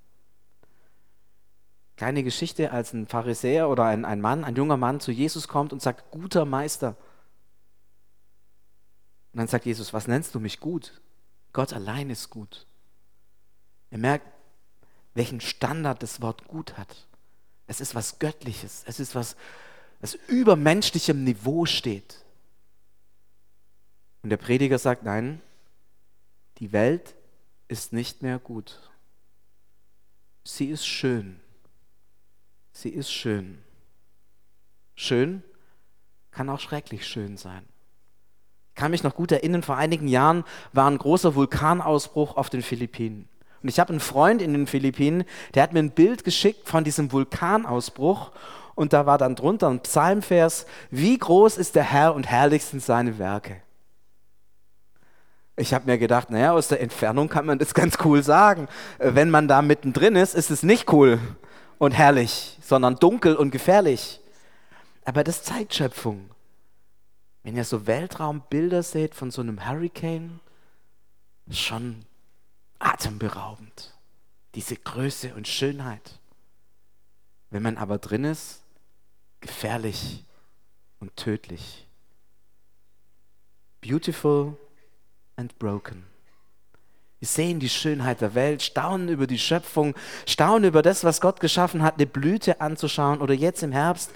Kleine 1.98 2.22
Geschichte, 2.22 2.70
als 2.70 2.94
ein 2.94 3.08
Pharisäer 3.08 3.68
oder 3.68 3.86
ein, 3.86 4.06
ein 4.06 4.22
Mann, 4.22 4.44
ein 4.44 4.56
junger 4.56 4.78
Mann 4.78 5.00
zu 5.00 5.12
Jesus 5.12 5.48
kommt 5.48 5.74
und 5.74 5.82
sagt, 5.82 6.12
guter 6.12 6.46
Meister. 6.46 6.90
Und 9.34 9.40
dann 9.40 9.48
sagt 9.48 9.66
Jesus, 9.66 9.92
was 9.92 10.08
nennst 10.08 10.36
du 10.36 10.40
mich 10.40 10.60
gut? 10.60 11.02
Gott 11.52 11.74
allein 11.74 12.12
ist 12.12 12.30
gut. 12.30 12.68
Er 13.90 13.98
merkt, 13.98 14.35
welchen 15.16 15.42
Standard 15.42 16.04
das 16.04 16.22
Wort 16.22 16.48
gut 16.48 16.78
hat. 16.78 17.08
Es 17.66 17.82
ist 17.82 17.96
was 17.96 18.20
Göttliches, 18.20 18.84
es 18.86 19.00
ist 19.00 19.16
was, 19.16 19.36
was 20.00 20.14
über 20.28 20.56
menschlichem 20.56 21.24
Niveau 21.24 21.66
steht. 21.66 22.24
Und 24.22 24.30
der 24.30 24.38
Prediger 24.38 24.78
sagt, 24.78 25.04
nein, 25.04 25.42
die 26.60 26.72
Welt 26.72 27.16
ist 27.68 27.94
nicht 27.94 28.22
mehr 28.22 28.38
gut. 28.38 28.92
Sie 30.44 30.68
ist 30.68 30.86
schön. 30.86 31.40
Sie 32.72 32.90
ist 32.90 33.12
schön. 33.12 33.64
Schön 34.96 35.44
kann 36.32 36.50
auch 36.50 36.60
schrecklich 36.60 37.08
schön 37.08 37.38
sein. 37.38 37.66
Ich 38.70 38.76
kann 38.76 38.92
mich 38.92 39.04
noch 39.04 39.16
gut 39.16 39.32
erinnern, 39.32 39.64
vor 39.64 39.78
einigen 39.78 40.08
Jahren 40.08 40.44
war 40.74 40.90
ein 40.90 40.98
großer 40.98 41.34
Vulkanausbruch 41.34 42.36
auf 42.36 42.50
den 42.50 42.62
Philippinen. 42.62 43.30
Und 43.66 43.70
ich 43.70 43.80
habe 43.80 43.90
einen 43.90 44.00
Freund 44.00 44.44
in 44.44 44.54
den 44.54 44.68
Philippinen, 44.68 45.24
der 45.56 45.64
hat 45.64 45.74
mir 45.74 45.80
ein 45.80 45.90
Bild 45.90 46.24
geschickt 46.24 46.70
von 46.70 46.84
diesem 46.84 47.12
Vulkanausbruch. 47.12 48.32
Und 48.76 48.94
da 48.94 49.08
war 49.08 49.18
dann 49.18 49.36
drunter 49.36 49.70
ein 49.70 49.80
Psalmvers, 49.80 50.68
wie 50.92 51.18
groß 51.18 51.58
ist 51.58 51.74
der 51.74 51.82
Herr 51.82 52.14
und 52.14 52.28
herrlich 52.28 52.64
sind 52.64 52.84
seine 52.84 53.18
Werke. 53.18 53.64
Ich 55.56 55.74
habe 55.74 55.88
mir 55.88 55.98
gedacht, 55.98 56.30
naja, 56.30 56.52
aus 56.52 56.68
der 56.68 56.80
Entfernung 56.80 57.28
kann 57.28 57.48
man 57.48 57.58
das 57.58 57.74
ganz 57.74 57.98
cool 58.06 58.22
sagen. 58.22 58.68
Äh, 59.00 59.16
wenn 59.16 59.32
man 59.32 59.48
da 59.48 59.64
mittendrin 59.64 60.16
ist, 60.16 60.36
ist 60.36 60.52
es 60.52 60.62
nicht 60.62 60.94
cool 60.94 61.18
und 61.80 61.94
herrlich, 61.94 62.60
sondern 62.62 62.98
dunkel 62.98 63.36
und 63.36 63.50
gefährlich. 63.50 64.22
Aber 65.06 65.24
das 65.24 65.38
ist 65.38 65.46
Zeitschöpfung. 65.48 66.30
Wenn 67.42 67.58
ihr 67.58 67.66
so 67.66 67.88
Weltraumbilder 67.88 68.84
seht 68.84 69.16
von 69.16 69.32
so 69.32 69.42
einem 69.42 69.68
Hurricane, 69.68 70.40
schon 71.50 72.06
atemberaubend. 72.80 73.94
Diese 74.56 74.76
Größe 74.76 75.34
und 75.36 75.48
Schönheit. 75.48 76.20
Wenn 77.50 77.64
man 77.64 77.78
aber 77.78 77.98
drin 77.98 78.24
ist, 78.24 78.64
gefährlich 79.42 80.24
und 81.00 81.16
tödlich. 81.16 81.88
Beautiful 83.82 84.58
and 85.36 85.58
broken. 85.60 86.06
Wir 87.20 87.28
sehen 87.28 87.60
die 87.60 87.70
Schönheit 87.70 88.22
der 88.22 88.36
Welt, 88.36 88.62
staunen 88.62 89.10
über 89.10 89.26
die 89.26 89.40
Schöpfung, 89.40 89.96
staunen 90.26 90.66
über 90.66 90.82
das, 90.82 91.04
was 91.04 91.22
Gott 91.22 91.40
geschaffen 91.40 91.82
hat, 91.82 91.96
eine 91.96 92.06
Blüte 92.06 92.62
anzuschauen 92.62 93.22
oder 93.22 93.34
jetzt 93.34 93.64
im 93.64 93.72
Herbst 93.72 94.12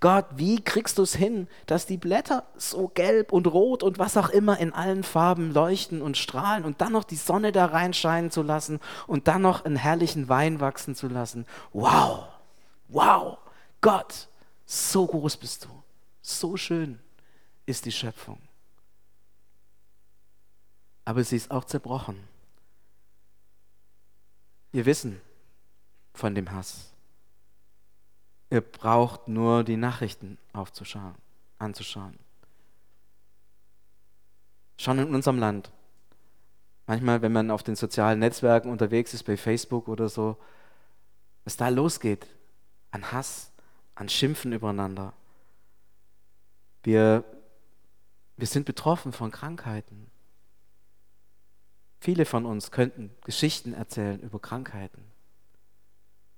Gott, 0.00 0.26
wie 0.34 0.62
kriegst 0.62 0.98
du 0.98 1.02
es 1.02 1.14
hin, 1.14 1.48
dass 1.66 1.86
die 1.86 1.96
Blätter 1.96 2.46
so 2.56 2.88
gelb 2.88 3.32
und 3.32 3.46
rot 3.46 3.82
und 3.82 3.98
was 3.98 4.16
auch 4.16 4.28
immer 4.28 4.58
in 4.58 4.72
allen 4.72 5.02
Farben 5.02 5.52
leuchten 5.52 6.02
und 6.02 6.16
strahlen 6.16 6.64
und 6.64 6.80
dann 6.80 6.92
noch 6.92 7.04
die 7.04 7.16
Sonne 7.16 7.52
da 7.52 7.66
reinscheinen 7.66 8.30
zu 8.30 8.42
lassen 8.42 8.80
und 9.06 9.26
dann 9.28 9.42
noch 9.42 9.64
einen 9.64 9.76
herrlichen 9.76 10.28
Wein 10.28 10.60
wachsen 10.60 10.94
zu 10.94 11.08
lassen? 11.08 11.46
Wow, 11.72 12.28
wow, 12.88 13.38
Gott, 13.80 14.28
so 14.66 15.06
groß 15.06 15.38
bist 15.38 15.64
du, 15.64 15.68
so 16.20 16.56
schön 16.56 16.98
ist 17.64 17.86
die 17.86 17.92
Schöpfung. 17.92 18.38
Aber 21.04 21.22
sie 21.24 21.36
ist 21.36 21.50
auch 21.50 21.64
zerbrochen. 21.64 22.18
Wir 24.72 24.84
wissen 24.84 25.20
von 26.12 26.34
dem 26.34 26.50
Hass. 26.52 26.95
Ihr 28.50 28.60
braucht 28.60 29.28
nur 29.28 29.64
die 29.64 29.76
Nachrichten 29.76 30.38
aufzuschauen, 30.52 31.14
anzuschauen. 31.58 32.18
Schon 34.78 34.98
in 34.98 35.14
unserem 35.14 35.38
Land. 35.38 35.72
Manchmal, 36.86 37.22
wenn 37.22 37.32
man 37.32 37.50
auf 37.50 37.64
den 37.64 37.74
sozialen 37.74 38.20
Netzwerken 38.20 38.70
unterwegs 38.70 39.12
ist, 39.14 39.24
bei 39.24 39.36
Facebook 39.36 39.88
oder 39.88 40.08
so, 40.08 40.36
was 41.44 41.56
da 41.56 41.68
losgeht 41.68 42.26
an 42.92 43.10
Hass, 43.10 43.50
an 43.96 44.08
Schimpfen 44.08 44.52
übereinander. 44.52 45.12
Wir, 46.84 47.24
wir 48.36 48.46
sind 48.46 48.64
betroffen 48.64 49.12
von 49.12 49.32
Krankheiten. 49.32 50.10
Viele 51.98 52.24
von 52.24 52.46
uns 52.46 52.70
könnten 52.70 53.10
Geschichten 53.24 53.72
erzählen 53.72 54.20
über 54.20 54.38
Krankheiten. 54.38 55.02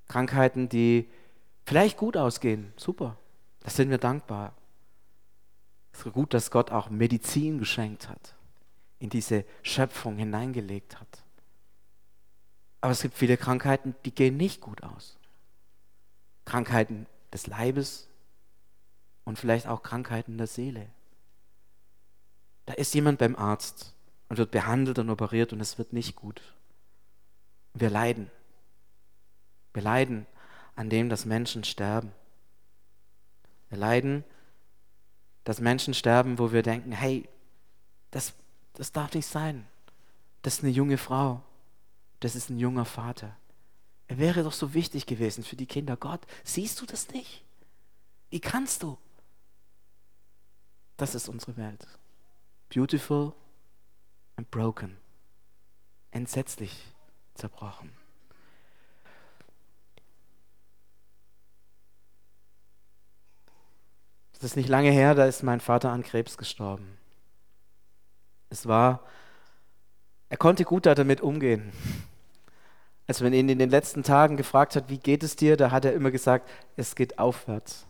Krankheiten, 0.06 0.70
die 0.70 1.10
vielleicht 1.68 1.98
gut 1.98 2.16
ausgehen. 2.16 2.72
Super. 2.76 3.18
Das 3.60 3.76
sind 3.76 3.90
wir 3.90 3.98
dankbar. 3.98 4.54
Es 5.92 6.04
ist 6.04 6.12
gut, 6.14 6.32
dass 6.32 6.50
Gott 6.50 6.70
auch 6.70 6.88
Medizin 6.88 7.58
geschenkt 7.58 8.08
hat, 8.08 8.34
in 8.98 9.10
diese 9.10 9.44
Schöpfung 9.62 10.16
hineingelegt 10.16 10.98
hat. 10.98 11.24
Aber 12.80 12.92
es 12.92 13.02
gibt 13.02 13.14
viele 13.14 13.36
Krankheiten, 13.36 13.94
die 14.06 14.14
gehen 14.14 14.38
nicht 14.38 14.62
gut 14.62 14.82
aus. 14.82 15.18
Krankheiten 16.46 17.06
des 17.32 17.46
Leibes 17.46 18.08
und 19.24 19.38
vielleicht 19.38 19.66
auch 19.66 19.82
Krankheiten 19.82 20.38
der 20.38 20.46
Seele. 20.46 20.88
Da 22.64 22.74
ist 22.74 22.94
jemand 22.94 23.18
beim 23.18 23.36
Arzt 23.36 23.94
und 24.30 24.38
wird 24.38 24.52
behandelt 24.52 24.98
und 24.98 25.10
operiert 25.10 25.52
und 25.52 25.60
es 25.60 25.76
wird 25.76 25.92
nicht 25.92 26.16
gut. 26.16 26.40
Wir 27.74 27.90
leiden. 27.90 28.30
Wir 29.74 29.82
leiden 29.82 30.26
an 30.78 30.88
dem, 30.88 31.08
dass 31.08 31.24
Menschen 31.24 31.64
sterben. 31.64 32.12
Wir 33.68 33.78
leiden, 33.78 34.22
dass 35.42 35.60
Menschen 35.60 35.92
sterben, 35.92 36.38
wo 36.38 36.52
wir 36.52 36.62
denken, 36.62 36.92
hey, 36.92 37.28
das, 38.12 38.32
das 38.74 38.92
darf 38.92 39.12
nicht 39.12 39.26
sein. 39.26 39.66
Das 40.42 40.54
ist 40.54 40.62
eine 40.62 40.72
junge 40.72 40.96
Frau. 40.96 41.42
Das 42.20 42.36
ist 42.36 42.48
ein 42.48 42.60
junger 42.60 42.84
Vater. 42.84 43.36
Er 44.06 44.18
wäre 44.18 44.44
doch 44.44 44.52
so 44.52 44.72
wichtig 44.72 45.06
gewesen 45.06 45.42
für 45.42 45.56
die 45.56 45.66
Kinder. 45.66 45.96
Gott, 45.96 46.20
siehst 46.44 46.80
du 46.80 46.86
das 46.86 47.08
nicht? 47.08 47.42
Wie 48.30 48.40
kannst 48.40 48.84
du? 48.84 48.98
Das 50.96 51.16
ist 51.16 51.28
unsere 51.28 51.56
Welt. 51.56 51.88
Beautiful 52.72 53.32
and 54.36 54.48
broken. 54.52 54.96
Entsetzlich 56.12 56.84
zerbrochen. 57.34 57.90
Es 64.38 64.44
ist 64.44 64.56
nicht 64.56 64.68
lange 64.68 64.92
her, 64.92 65.16
da 65.16 65.24
ist 65.26 65.42
mein 65.42 65.58
Vater 65.58 65.90
an 65.90 66.04
Krebs 66.04 66.38
gestorben. 66.38 66.96
Es 68.50 68.66
war, 68.66 69.02
er 70.28 70.36
konnte 70.36 70.64
gut 70.64 70.86
damit 70.86 71.20
umgehen. 71.20 71.72
Als 73.08 73.20
man 73.20 73.32
ihn 73.32 73.48
in 73.48 73.58
den 73.58 73.70
letzten 73.70 74.04
Tagen 74.04 74.36
gefragt 74.36 74.76
hat, 74.76 74.90
wie 74.90 74.98
geht 74.98 75.24
es 75.24 75.34
dir, 75.34 75.56
da 75.56 75.72
hat 75.72 75.84
er 75.84 75.92
immer 75.92 76.12
gesagt, 76.12 76.48
es 76.76 76.94
geht 76.94 77.18
aufwärts. 77.18 77.84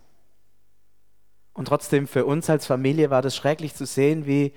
Und 1.52 1.66
trotzdem 1.68 2.08
für 2.08 2.24
uns 2.24 2.48
als 2.48 2.64
Familie 2.64 3.10
war 3.10 3.20
das 3.20 3.36
schrecklich 3.36 3.74
zu 3.74 3.84
sehen, 3.84 4.24
wie, 4.24 4.54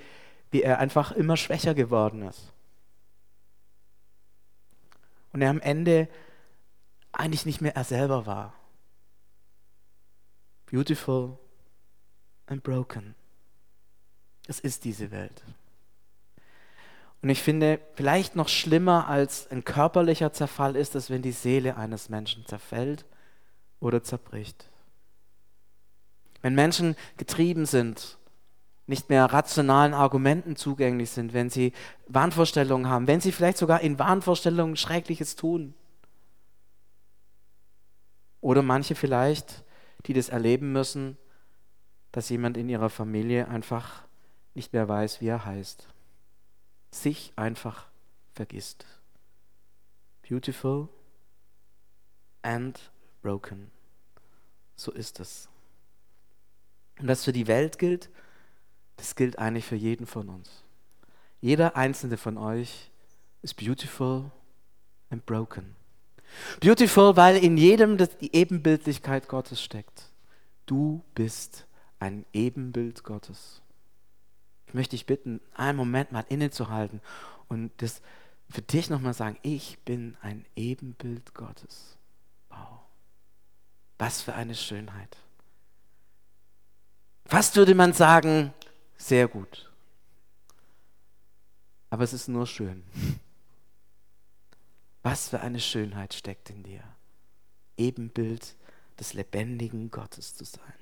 wie 0.50 0.62
er 0.62 0.80
einfach 0.80 1.12
immer 1.12 1.36
schwächer 1.36 1.74
geworden 1.74 2.22
ist. 2.22 2.54
Und 5.34 5.42
er 5.42 5.50
am 5.50 5.60
Ende 5.60 6.08
eigentlich 7.12 7.46
nicht 7.46 7.60
mehr 7.60 7.76
er 7.76 7.84
selber 7.84 8.26
war. 8.26 8.54
Beautiful 10.68 11.38
and 12.52 12.64
broken. 12.64 13.16
Das 14.46 14.60
ist 14.60 14.84
diese 14.84 15.12
Welt. 15.12 15.44
Und 17.22 17.30
ich 17.30 17.42
finde, 17.42 17.80
vielleicht 17.94 18.36
noch 18.36 18.50
schlimmer 18.50 19.08
als 19.08 19.50
ein 19.52 19.64
körperlicher 19.64 20.34
Zerfall 20.34 20.76
ist 20.76 20.96
es, 20.96 21.10
wenn 21.10 21.22
die 21.22 21.32
Seele 21.32 21.78
eines 21.78 22.10
Menschen 22.10 22.46
zerfällt 22.46 23.06
oder 23.80 24.04
zerbricht. 24.04 24.70
Wenn 26.42 26.56
Menschen 26.56 26.96
getrieben 27.18 27.66
sind, 27.66 28.18
nicht 28.88 29.10
mehr 29.10 29.26
rationalen 29.26 29.94
Argumenten 29.94 30.56
zugänglich 30.56 31.12
sind, 31.12 31.34
wenn 31.34 31.50
sie 31.50 31.72
Wahnvorstellungen 32.08 32.90
haben, 32.90 33.08
wenn 33.08 33.22
sie 33.22 33.32
vielleicht 33.32 33.60
sogar 33.60 33.82
in 33.82 34.00
Wahnvorstellungen 34.00 34.76
Schreckliches 34.76 35.36
tun. 35.36 35.76
Oder 38.42 38.64
manche 38.64 38.96
vielleicht, 38.96 39.64
die 40.08 40.14
das 40.14 40.30
erleben 40.30 40.74
müssen, 40.74 41.18
dass 42.12 42.30
jemand 42.30 42.58
in 42.58 42.70
ihrer 42.70 42.90
Familie 42.90 43.48
einfach 43.48 44.04
nicht 44.54 44.74
mehr 44.74 44.88
weiß, 44.88 45.22
wie 45.22 45.28
er 45.28 45.46
heißt. 45.46 45.88
Sich 46.92 47.32
einfach 47.36 47.88
vergisst. 48.34 48.86
Beautiful 50.28 50.90
and 52.42 52.92
broken. 53.22 53.72
So 54.76 54.92
ist 54.92 55.20
es. 55.20 55.48
Und 57.00 57.08
was 57.08 57.24
für 57.24 57.34
die 57.34 57.48
Welt 57.48 57.80
gilt, 57.80 58.10
das 58.98 59.16
gilt 59.16 59.40
eigentlich 59.40 59.66
für 59.66 59.76
jeden 59.76 60.06
von 60.06 60.30
uns. 60.30 60.64
Jeder 61.40 61.76
einzelne 61.76 62.18
von 62.18 62.38
euch 62.38 62.92
ist 63.42 63.56
beautiful 63.56 64.32
and 65.10 65.26
broken. 65.26 65.76
Beautiful, 66.60 67.16
weil 67.18 67.38
in 67.38 67.58
jedem 67.58 67.98
die 67.98 68.36
Ebenbildlichkeit 68.36 69.28
Gottes 69.28 69.62
steckt. 69.62 70.04
Du 70.66 71.04
bist 71.16 71.66
ein 72.02 72.26
Ebenbild 72.34 73.04
Gottes. 73.04 73.62
Ich 74.66 74.74
möchte 74.74 74.92
dich 74.92 75.06
bitten, 75.06 75.40
einen 75.54 75.78
Moment 75.78 76.12
mal 76.12 76.26
innezuhalten 76.30 77.00
und 77.48 77.72
das 77.78 78.02
für 78.50 78.62
dich 78.62 78.90
nochmal 78.90 79.14
sagen, 79.14 79.38
ich 79.44 79.80
bin 79.86 80.18
ein 80.22 80.46
Ebenbild 80.56 81.34
Gottes. 81.36 81.98
Wow. 82.50 82.80
Was 84.00 84.22
für 84.22 84.34
eine 84.34 84.56
Schönheit. 84.56 85.18
Fast 87.26 87.56
würde 87.56 87.76
man 87.76 87.94
sagen, 87.94 88.54
sehr 88.98 89.28
gut. 89.28 89.72
Aber 91.92 92.04
es 92.04 92.14
ist 92.14 92.28
nur 92.28 92.48
schön. 92.48 92.84
Was 95.04 95.30
für 95.30 95.42
eine 95.42 95.60
Schönheit 95.60 96.14
steckt 96.14 96.50
in 96.50 96.64
dir. 96.64 96.84
Ebenbild 97.78 98.56
des 99.00 99.14
lebendigen 99.14 99.92
Gottes 99.92 100.36
zu 100.36 100.46
sein. 100.46 100.74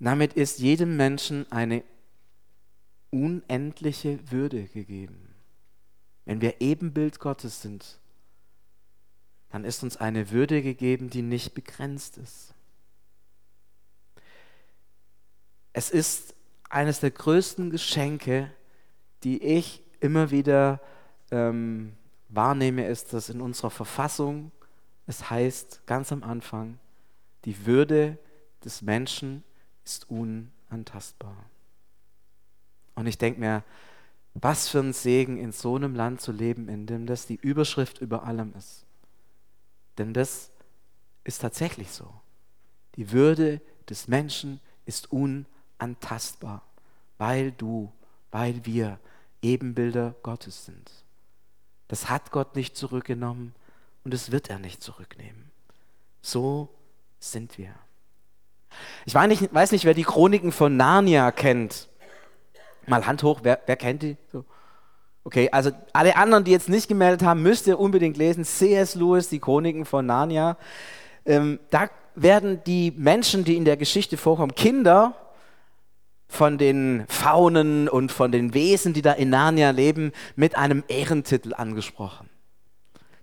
Damit 0.00 0.34
ist 0.34 0.58
jedem 0.58 0.96
Menschen 0.96 1.50
eine 1.50 1.82
unendliche 3.10 4.18
Würde 4.30 4.64
gegeben. 4.64 5.34
Wenn 6.24 6.40
wir 6.40 6.60
Ebenbild 6.60 7.18
Gottes 7.20 7.62
sind, 7.62 7.98
dann 9.50 9.64
ist 9.64 9.82
uns 9.82 9.96
eine 9.96 10.30
Würde 10.30 10.62
gegeben, 10.62 11.10
die 11.10 11.22
nicht 11.22 11.54
begrenzt 11.54 12.18
ist. 12.18 12.54
Es 15.72 15.90
ist 15.90 16.34
eines 16.68 17.00
der 17.00 17.10
größten 17.10 17.70
Geschenke, 17.70 18.50
die 19.24 19.42
ich 19.42 19.82
immer 20.00 20.30
wieder 20.30 20.80
ähm, 21.30 21.94
wahrnehme, 22.28 22.86
ist, 22.86 23.12
dass 23.14 23.30
in 23.30 23.40
unserer 23.40 23.70
Verfassung 23.70 24.52
es 25.06 25.30
heißt 25.30 25.86
ganz 25.86 26.12
am 26.12 26.22
Anfang, 26.22 26.78
die 27.46 27.64
Würde 27.64 28.18
des 28.62 28.82
Menschen 28.82 29.42
ist 29.88 30.10
unantastbar. 30.10 31.46
Und 32.94 33.06
ich 33.06 33.16
denke 33.16 33.40
mir, 33.40 33.64
was 34.34 34.68
für 34.68 34.80
ein 34.80 34.92
Segen, 34.92 35.38
in 35.38 35.52
so 35.52 35.76
einem 35.76 35.94
Land 35.94 36.20
zu 36.20 36.30
leben, 36.30 36.68
in 36.68 36.86
dem 36.86 37.06
das 37.06 37.26
die 37.26 37.36
Überschrift 37.36 38.00
über 38.00 38.24
allem 38.24 38.52
ist. 38.56 38.84
Denn 39.96 40.12
das 40.12 40.50
ist 41.24 41.40
tatsächlich 41.40 41.90
so. 41.90 42.12
Die 42.96 43.12
Würde 43.12 43.62
des 43.88 44.08
Menschen 44.08 44.60
ist 44.84 45.08
unantastbar, 45.10 46.62
weil 47.16 47.52
du, 47.52 47.90
weil 48.30 48.66
wir 48.66 49.00
Ebenbilder 49.40 50.14
Gottes 50.22 50.66
sind. 50.66 50.90
Das 51.88 52.10
hat 52.10 52.30
Gott 52.30 52.56
nicht 52.56 52.76
zurückgenommen 52.76 53.54
und 54.04 54.12
es 54.12 54.30
wird 54.30 54.50
er 54.50 54.58
nicht 54.58 54.82
zurücknehmen. 54.82 55.50
So 56.20 56.68
sind 57.20 57.56
wir. 57.56 57.74
Ich 59.08 59.14
weiß 59.14 59.26
nicht, 59.26 59.54
weiß 59.54 59.72
nicht, 59.72 59.86
wer 59.86 59.94
die 59.94 60.02
Chroniken 60.02 60.52
von 60.52 60.76
Narnia 60.76 61.32
kennt. 61.32 61.88
Mal 62.86 63.06
Hand 63.06 63.22
hoch, 63.22 63.40
wer, 63.42 63.58
wer 63.64 63.76
kennt 63.76 64.02
die? 64.02 64.18
So. 64.30 64.44
Okay, 65.24 65.48
also 65.50 65.70
alle 65.94 66.14
anderen, 66.16 66.44
die 66.44 66.50
jetzt 66.50 66.68
nicht 66.68 66.88
gemeldet 66.88 67.22
haben, 67.22 67.42
müsst 67.42 67.66
ihr 67.66 67.80
unbedingt 67.80 68.18
lesen. 68.18 68.44
C.S. 68.44 68.96
Lewis, 68.96 69.30
die 69.30 69.38
Chroniken 69.38 69.86
von 69.86 70.04
Narnia. 70.04 70.58
Ähm, 71.24 71.58
da 71.70 71.88
werden 72.16 72.62
die 72.66 72.92
Menschen, 72.98 73.44
die 73.44 73.56
in 73.56 73.64
der 73.64 73.78
Geschichte 73.78 74.18
vorkommen, 74.18 74.54
Kinder 74.54 75.14
von 76.28 76.58
den 76.58 77.06
Faunen 77.08 77.88
und 77.88 78.12
von 78.12 78.30
den 78.30 78.52
Wesen, 78.52 78.92
die 78.92 79.00
da 79.00 79.12
in 79.12 79.30
Narnia 79.30 79.70
leben, 79.70 80.12
mit 80.36 80.54
einem 80.58 80.84
Ehrentitel 80.86 81.54
angesprochen. 81.54 82.28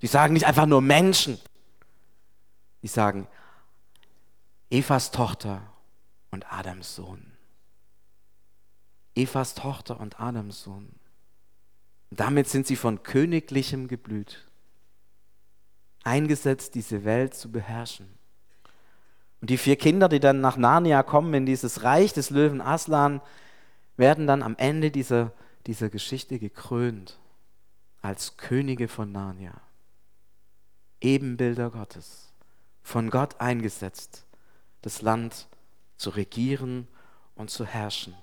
Die 0.02 0.08
sagen 0.08 0.34
nicht 0.34 0.48
einfach 0.48 0.66
nur 0.66 0.82
Menschen. 0.82 1.38
Die 2.82 2.88
sagen 2.88 3.28
Evas 4.72 5.12
Tochter 5.12 5.62
und 6.36 6.52
Adams 6.52 6.96
Sohn. 6.96 7.32
Evas 9.16 9.56
Tochter 9.56 10.00
und 10.00 10.20
Adams 10.20 10.62
Sohn. 10.62 10.90
Damit 12.12 12.50
sind 12.50 12.68
sie 12.68 12.76
von 12.76 13.04
königlichem 13.04 13.88
Geblüt 13.88 14.46
eingesetzt, 16.04 16.76
diese 16.76 17.04
Welt 17.06 17.34
zu 17.34 17.52
beherrschen. 17.52 18.08
Und 19.42 19.50
die 19.50 19.58
vier 19.58 19.78
Kinder, 19.78 20.10
die 20.10 20.20
dann 20.20 20.42
nach 20.42 20.58
Narnia 20.58 21.04
kommen, 21.04 21.34
in 21.34 21.46
dieses 21.46 21.84
Reich 21.84 22.14
des 22.14 22.30
Löwen 22.30 22.62
Aslan, 22.62 23.22
werden 23.98 24.28
dann 24.28 24.44
am 24.44 24.56
Ende 24.58 24.92
dieser, 24.92 25.32
dieser 25.66 25.90
Geschichte 25.90 26.38
gekrönt 26.38 27.18
als 28.02 28.38
Könige 28.38 28.88
von 28.88 29.12
Narnia. 29.12 29.62
Ebenbilder 31.00 31.72
Gottes, 31.72 32.34
von 32.84 33.10
Gott 33.10 33.40
eingesetzt 33.40 34.26
das 34.82 35.02
Land 35.02 35.48
zu 35.98 36.10
regieren 36.10 36.88
und 37.36 37.50
zu 37.50 37.66
herrschen. 37.66 38.16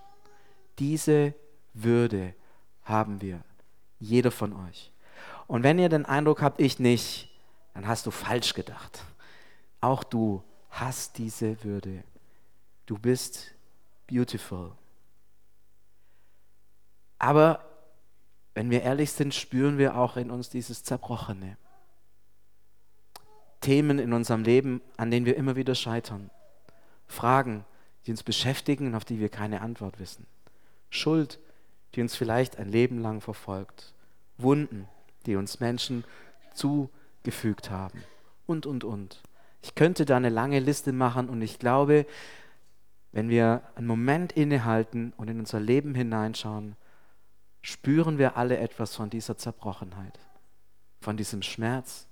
Diese 0.78 1.34
Würde 1.74 2.34
haben 2.82 3.20
wir, 3.20 3.42
jeder 3.98 4.30
von 4.30 4.52
euch. 4.52 4.90
Und 5.46 5.62
wenn 5.62 5.78
ihr 5.78 5.88
den 5.88 6.06
Eindruck 6.06 6.42
habt, 6.42 6.60
ich 6.60 6.78
nicht, 6.78 7.30
dann 7.74 7.86
hast 7.86 8.06
du 8.06 8.10
falsch 8.10 8.54
gedacht. 8.54 9.04
Auch 9.80 10.04
du 10.04 10.42
hast 10.70 11.18
diese 11.18 11.62
Würde. 11.64 12.04
Du 12.86 12.98
bist 12.98 13.54
beautiful. 14.06 14.72
Aber 17.18 17.64
wenn 18.54 18.70
wir 18.70 18.82
ehrlich 18.82 19.12
sind, 19.12 19.34
spüren 19.34 19.78
wir 19.78 19.96
auch 19.96 20.16
in 20.16 20.30
uns 20.30 20.50
dieses 20.50 20.82
Zerbrochene. 20.82 21.56
Themen 23.60 23.98
in 23.98 24.12
unserem 24.12 24.42
Leben, 24.42 24.82
an 24.96 25.10
denen 25.10 25.24
wir 25.24 25.36
immer 25.36 25.56
wieder 25.56 25.74
scheitern. 25.74 26.30
Fragen, 27.06 27.64
die 28.06 28.10
uns 28.10 28.22
beschäftigen 28.22 28.88
und 28.88 28.94
auf 28.94 29.04
die 29.04 29.20
wir 29.20 29.28
keine 29.28 29.60
Antwort 29.60 29.98
wissen. 29.98 30.26
Schuld, 30.90 31.38
die 31.94 32.02
uns 32.02 32.16
vielleicht 32.16 32.58
ein 32.58 32.68
Leben 32.68 32.98
lang 32.98 33.20
verfolgt. 33.20 33.94
Wunden, 34.38 34.88
die 35.26 35.36
uns 35.36 35.60
Menschen 35.60 36.04
zugefügt 36.54 37.70
haben. 37.70 38.02
Und, 38.46 38.66
und, 38.66 38.84
und. 38.84 39.22
Ich 39.62 39.74
könnte 39.74 40.04
da 40.04 40.16
eine 40.16 40.28
lange 40.28 40.58
Liste 40.58 40.92
machen 40.92 41.28
und 41.28 41.40
ich 41.42 41.58
glaube, 41.58 42.06
wenn 43.12 43.28
wir 43.28 43.62
einen 43.74 43.86
Moment 43.86 44.32
innehalten 44.32 45.12
und 45.16 45.28
in 45.28 45.38
unser 45.38 45.60
Leben 45.60 45.94
hineinschauen, 45.94 46.76
spüren 47.60 48.18
wir 48.18 48.36
alle 48.36 48.58
etwas 48.58 48.96
von 48.96 49.10
dieser 49.10 49.36
Zerbrochenheit, 49.36 50.18
von 51.00 51.16
diesem 51.16 51.42
Schmerz, 51.42 52.08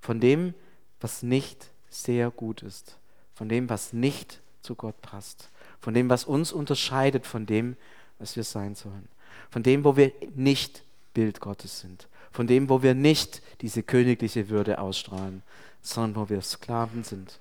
von 0.00 0.20
dem, 0.20 0.54
was 1.00 1.22
nicht 1.22 1.70
sehr 1.90 2.30
gut 2.30 2.62
ist, 2.62 2.99
von 3.40 3.48
dem, 3.48 3.70
was 3.70 3.94
nicht 3.94 4.42
zu 4.60 4.74
Gott 4.74 5.00
passt, 5.00 5.48
von 5.80 5.94
dem, 5.94 6.10
was 6.10 6.24
uns 6.24 6.52
unterscheidet 6.52 7.26
von 7.26 7.46
dem, 7.46 7.74
was 8.18 8.36
wir 8.36 8.44
sein 8.44 8.74
sollen, 8.74 9.08
von 9.48 9.62
dem, 9.62 9.82
wo 9.82 9.96
wir 9.96 10.12
nicht 10.34 10.84
Bild 11.14 11.40
Gottes 11.40 11.80
sind, 11.80 12.06
von 12.32 12.46
dem, 12.46 12.68
wo 12.68 12.82
wir 12.82 12.92
nicht 12.92 13.40
diese 13.62 13.82
königliche 13.82 14.50
Würde 14.50 14.78
ausstrahlen, 14.78 15.42
sondern 15.80 16.22
wo 16.22 16.28
wir 16.28 16.42
Sklaven 16.42 17.02
sind 17.02 17.40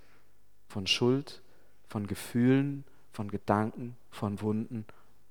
von 0.70 0.88
Schuld, 0.88 1.42
von 1.90 2.08
Gefühlen, 2.08 2.86
von 3.12 3.30
Gedanken, 3.30 3.98
von 4.10 4.40
Wunden 4.40 4.86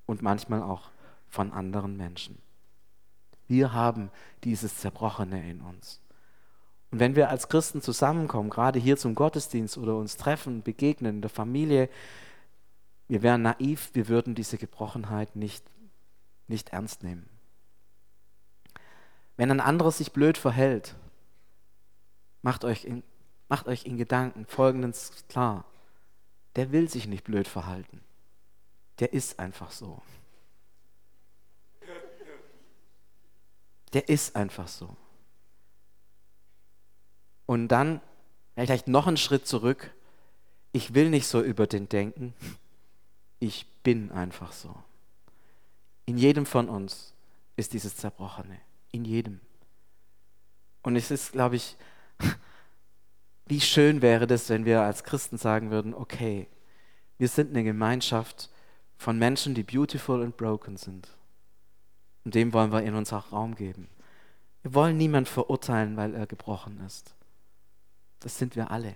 und 0.04 0.20
manchmal 0.20 0.62
auch 0.62 0.90
von 1.30 1.50
anderen 1.50 1.96
Menschen. 1.96 2.36
Wir 3.46 3.72
haben 3.72 4.10
dieses 4.44 4.76
Zerbrochene 4.76 5.50
in 5.50 5.62
uns. 5.62 5.98
Und 6.90 7.00
wenn 7.00 7.16
wir 7.16 7.28
als 7.28 7.48
Christen 7.48 7.82
zusammenkommen, 7.82 8.50
gerade 8.50 8.78
hier 8.78 8.96
zum 8.96 9.14
Gottesdienst 9.14 9.76
oder 9.76 9.96
uns 9.96 10.16
treffen, 10.16 10.62
begegnen 10.62 11.16
in 11.16 11.20
der 11.20 11.30
Familie, 11.30 11.88
wir 13.08 13.22
wären 13.22 13.42
naiv, 13.42 13.90
wir 13.94 14.08
würden 14.08 14.34
diese 14.34 14.58
Gebrochenheit 14.58 15.36
nicht, 15.36 15.64
nicht 16.46 16.70
ernst 16.70 17.02
nehmen. 17.02 17.28
Wenn 19.36 19.50
ein 19.50 19.60
anderer 19.60 19.92
sich 19.92 20.12
blöd 20.12 20.36
verhält, 20.36 20.96
macht 22.42 22.64
euch 22.64 22.84
in, 22.84 23.02
macht 23.48 23.68
euch 23.68 23.84
in 23.84 23.96
Gedanken 23.96 24.46
Folgendes 24.46 25.12
klar. 25.28 25.64
Der 26.56 26.72
will 26.72 26.88
sich 26.88 27.06
nicht 27.06 27.24
blöd 27.24 27.46
verhalten. 27.46 28.00
Der 28.98 29.12
ist 29.12 29.38
einfach 29.38 29.70
so. 29.70 30.02
Der 33.92 34.08
ist 34.08 34.36
einfach 34.36 34.68
so. 34.68 34.96
Und 37.48 37.68
dann 37.68 38.02
vielleicht 38.56 38.88
noch 38.88 39.06
einen 39.06 39.16
Schritt 39.16 39.46
zurück. 39.46 39.94
Ich 40.72 40.92
will 40.92 41.08
nicht 41.08 41.26
so 41.26 41.40
über 41.40 41.66
den 41.66 41.88
denken. 41.88 42.34
Ich 43.40 43.66
bin 43.82 44.12
einfach 44.12 44.52
so. 44.52 44.74
In 46.04 46.18
jedem 46.18 46.44
von 46.44 46.68
uns 46.68 47.14
ist 47.56 47.72
dieses 47.72 47.96
Zerbrochene. 47.96 48.58
In 48.90 49.06
jedem. 49.06 49.40
Und 50.82 50.96
es 50.96 51.10
ist, 51.10 51.32
glaube 51.32 51.56
ich, 51.56 51.78
wie 53.46 53.62
schön 53.62 54.02
wäre 54.02 54.26
das, 54.26 54.50
wenn 54.50 54.66
wir 54.66 54.82
als 54.82 55.02
Christen 55.02 55.38
sagen 55.38 55.70
würden, 55.70 55.94
okay, 55.94 56.48
wir 57.16 57.28
sind 57.28 57.48
eine 57.48 57.64
Gemeinschaft 57.64 58.50
von 58.98 59.18
Menschen, 59.18 59.54
die 59.54 59.62
beautiful 59.62 60.22
and 60.22 60.36
broken 60.36 60.76
sind. 60.76 61.08
Und 62.26 62.34
dem 62.34 62.52
wollen 62.52 62.72
wir 62.72 62.82
in 62.82 62.94
uns 62.94 63.10
auch 63.14 63.32
Raum 63.32 63.54
geben. 63.54 63.88
Wir 64.60 64.74
wollen 64.74 64.98
niemand 64.98 65.30
verurteilen, 65.30 65.96
weil 65.96 66.14
er 66.14 66.26
gebrochen 66.26 66.78
ist. 66.84 67.14
Das 68.20 68.38
sind 68.38 68.56
wir 68.56 68.70
alle. 68.70 68.94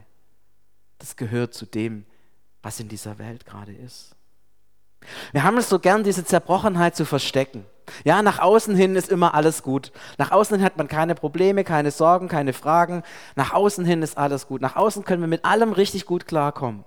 Das 0.99 1.17
gehört 1.17 1.55
zu 1.55 1.67
dem, 1.67 2.05
was 2.63 2.81
in 2.81 2.89
dieser 2.89 3.19
Welt 3.19 3.45
gerade 3.45 3.73
ist. 3.73 4.15
Wir 5.33 5.43
haben 5.43 5.57
es 5.59 5.69
so 5.69 5.79
gern, 5.79 6.05
diese 6.05 6.25
Zerbrochenheit 6.25 6.95
zu 6.95 7.05
verstecken. 7.05 7.67
Ja, 8.05 8.23
nach 8.23 8.39
außen 8.39 8.77
hin 8.77 8.95
ist 8.95 9.11
immer 9.11 9.35
alles 9.35 9.63
gut. 9.63 9.93
Nach 10.19 10.31
außen 10.31 10.57
hin 10.57 10.65
hat 10.65 10.77
man 10.77 10.87
keine 10.87 11.15
Probleme, 11.15 11.65
keine 11.65 11.91
Sorgen, 11.91 12.29
keine 12.29 12.53
Fragen. 12.53 13.03
Nach 13.35 13.53
außen 13.53 13.85
hin 13.85 14.03
ist 14.03 14.17
alles 14.17 14.47
gut. 14.47 14.61
Nach 14.61 14.77
außen 14.77 15.05
können 15.05 15.21
wir 15.21 15.29
mit 15.29 15.45
allem 15.45 15.73
richtig 15.73 16.07
gut 16.07 16.27
klarkommen. 16.27 16.85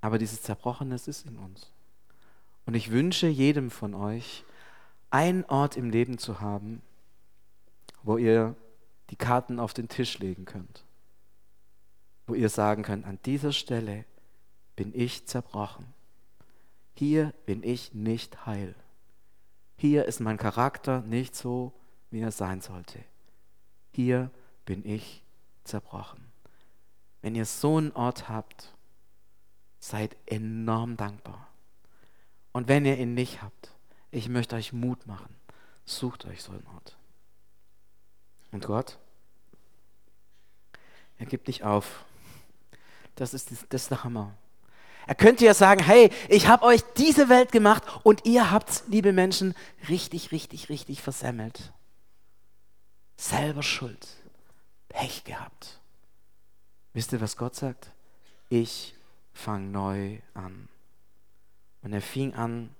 Aber 0.00 0.18
dieses 0.18 0.42
Zerbrochenes 0.42 1.08
ist 1.08 1.26
in 1.26 1.36
uns. 1.36 1.72
Und 2.64 2.74
ich 2.74 2.92
wünsche 2.92 3.26
jedem 3.26 3.70
von 3.70 3.94
euch, 3.94 4.44
einen 5.10 5.44
Ort 5.44 5.76
im 5.76 5.90
Leben 5.90 6.18
zu 6.18 6.40
haben, 6.40 6.82
wo 8.02 8.16
ihr 8.16 8.54
die 9.10 9.16
Karten 9.16 9.60
auf 9.60 9.74
den 9.74 9.88
Tisch 9.88 10.18
legen 10.18 10.44
könnt. 10.44 10.84
Wo 12.26 12.34
ihr 12.34 12.48
sagen 12.48 12.82
könnt, 12.82 13.04
an 13.04 13.18
dieser 13.24 13.52
Stelle 13.52 14.04
bin 14.74 14.92
ich 14.94 15.26
zerbrochen. 15.26 15.86
Hier 16.94 17.32
bin 17.44 17.62
ich 17.62 17.94
nicht 17.94 18.46
heil. 18.46 18.74
Hier 19.76 20.06
ist 20.06 20.20
mein 20.20 20.38
Charakter 20.38 21.02
nicht 21.02 21.36
so, 21.36 21.72
wie 22.10 22.20
er 22.20 22.32
sein 22.32 22.60
sollte. 22.60 22.98
Hier 23.92 24.30
bin 24.64 24.84
ich 24.84 25.22
zerbrochen. 25.64 26.24
Wenn 27.22 27.34
ihr 27.34 27.44
so 27.44 27.76
einen 27.76 27.92
Ort 27.92 28.28
habt, 28.28 28.74
seid 29.78 30.16
enorm 30.26 30.96
dankbar. 30.96 31.48
Und 32.52 32.68
wenn 32.68 32.86
ihr 32.86 32.98
ihn 32.98 33.14
nicht 33.14 33.42
habt, 33.42 33.74
ich 34.10 34.28
möchte 34.28 34.56
euch 34.56 34.72
Mut 34.72 35.06
machen. 35.06 35.34
Sucht 35.84 36.24
euch 36.24 36.42
so 36.42 36.52
einen 36.52 36.66
Ort. 36.74 36.96
Und 38.52 38.64
Gott, 38.64 38.98
er 41.18 41.26
gibt 41.26 41.46
nicht 41.46 41.64
auf. 41.64 42.04
Das 43.14 43.34
ist, 43.34 43.50
das 43.70 43.82
ist 43.82 43.90
der 43.90 44.04
Hammer. 44.04 44.34
Er 45.06 45.14
könnte 45.14 45.44
ja 45.44 45.54
sagen, 45.54 45.82
hey, 45.82 46.10
ich 46.28 46.48
habe 46.48 46.64
euch 46.64 46.82
diese 46.96 47.28
Welt 47.28 47.52
gemacht 47.52 47.84
und 48.02 48.26
ihr 48.26 48.50
habt, 48.50 48.82
liebe 48.88 49.12
Menschen, 49.12 49.54
richtig, 49.88 50.32
richtig, 50.32 50.68
richtig 50.68 51.00
versemmelt. 51.00 51.72
Selber 53.16 53.62
schuld. 53.62 54.08
Pech 54.88 55.24
gehabt. 55.24 55.80
Wisst 56.92 57.12
ihr, 57.12 57.20
was 57.20 57.36
Gott 57.36 57.54
sagt? 57.54 57.92
Ich 58.48 58.94
fange 59.32 59.68
neu 59.68 60.18
an. 60.34 60.68
Und 61.82 61.92
er 61.92 62.02
fing 62.02 62.34
an 62.34 62.74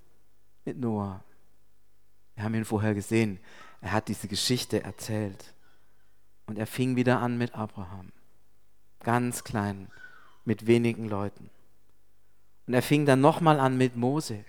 mit 0.64 0.78
Noah. 0.78 1.22
Wir 2.34 2.44
haben 2.44 2.54
ihn 2.54 2.64
vorher 2.64 2.94
gesehen. 2.94 3.38
Er 3.80 3.92
hat 3.92 4.08
diese 4.08 4.26
Geschichte 4.26 4.82
erzählt. 4.82 5.54
Und 6.46 6.58
er 6.58 6.66
fing 6.66 6.96
wieder 6.96 7.20
an 7.20 7.38
mit 7.38 7.54
Abraham. 7.54 8.12
Ganz 9.00 9.44
klein, 9.44 9.88
mit 10.44 10.66
wenigen 10.66 11.08
Leuten. 11.08 11.50
Und 12.66 12.74
er 12.74 12.82
fing 12.82 13.06
dann 13.06 13.20
nochmal 13.20 13.60
an 13.60 13.76
mit 13.76 13.96
Mose 13.96 14.44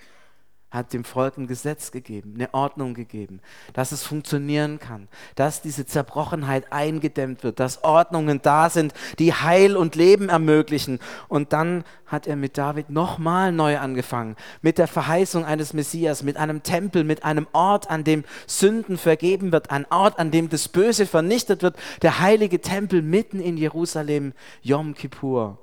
hat 0.69 0.91
dem 0.91 1.06
Volk 1.06 1.38
ein 1.38 1.47
Gesetz 1.47 1.91
gegeben, 1.91 2.34
eine 2.36 2.53
Ordnung 2.53 2.93
gegeben, 2.93 3.39
dass 3.71 3.93
es 3.93 4.03
funktionieren 4.03 4.80
kann, 4.80 5.08
dass 5.36 5.62
diese 5.62 5.86
Zerbrochenheit 5.86 6.73
eingedämmt 6.73 7.43
wird, 7.43 7.62
dass 7.62 7.86
Ordnungen 7.86 8.41
da 8.41 8.69
sind, 8.69 8.93
die 9.17 9.34
Heil 9.34 9.77
und 9.77 9.95
Leben 9.95 10.27
ermöglichen. 10.27 10.99
Und 11.30 11.53
dann 11.53 11.86
hat 12.06 12.27
er 12.27 12.36
mit 12.36 12.58
David 12.58 12.89
nochmal 12.89 13.53
neu 13.53 13.77
angefangen, 13.80 14.36
mit 14.62 14.77
der 14.77 14.88
Verheißung 14.88 15.45
eines 15.45 15.73
Messias, 15.73 16.21
mit 16.21 16.36
einem 16.36 16.63
Tempel, 16.63 17.06
mit 17.06 17.23
einem 17.23 17.47
Ort, 17.53 17.89
an 17.89 18.03
dem 18.03 18.25
Sünden 18.45 18.97
vergeben 18.97 19.53
wird, 19.53 19.71
ein 19.71 19.89
Ort, 19.89 20.19
an 20.19 20.32
dem 20.32 20.49
das 20.49 20.67
Böse 20.67 21.06
vernichtet 21.06 21.62
wird, 21.62 21.77
der 22.01 22.19
heilige 22.19 22.60
Tempel 22.60 23.01
mitten 23.01 23.39
in 23.39 23.56
Jerusalem, 23.56 24.34
Yom 24.63 24.95
Kippur. 24.95 25.60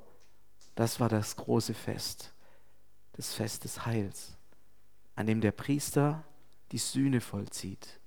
Das 0.74 0.98
war 0.98 1.10
das 1.10 1.36
große 1.36 1.74
Fest, 1.74 2.32
das 3.12 3.34
Fest 3.34 3.64
des 3.64 3.84
Heils 3.84 4.33
an 5.16 5.26
dem 5.26 5.40
der 5.40 5.52
Priester 5.52 6.24
die 6.72 6.78
Sühne 6.78 7.20
vollzieht 7.20 8.00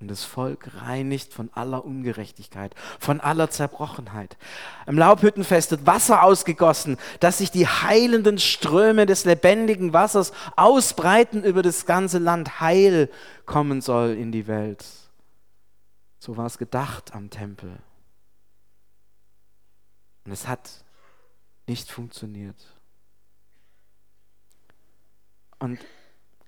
und 0.00 0.08
das 0.08 0.24
Volk 0.24 0.70
reinigt 0.82 1.34
von 1.34 1.50
aller 1.52 1.84
Ungerechtigkeit, 1.84 2.74
von 2.98 3.20
aller 3.20 3.50
Zerbrochenheit. 3.50 4.38
Im 4.86 4.96
Laubhüttenfest 4.96 5.70
wird 5.70 5.86
Wasser 5.86 6.22
ausgegossen, 6.22 6.96
dass 7.20 7.38
sich 7.38 7.50
die 7.50 7.68
heilenden 7.68 8.38
Ströme 8.38 9.04
des 9.04 9.26
lebendigen 9.26 9.92
Wassers 9.92 10.32
ausbreiten 10.56 11.44
über 11.44 11.62
das 11.62 11.84
ganze 11.84 12.18
Land, 12.18 12.60
Heil 12.60 13.10
kommen 13.44 13.82
soll 13.82 14.12
in 14.12 14.32
die 14.32 14.46
Welt. 14.46 14.86
So 16.18 16.36
war 16.38 16.46
es 16.46 16.56
gedacht 16.56 17.14
am 17.14 17.28
Tempel. 17.28 17.78
Und 20.24 20.32
es 20.32 20.48
hat 20.48 20.84
nicht 21.66 21.90
funktioniert. 21.90 22.56
Und 25.58 25.78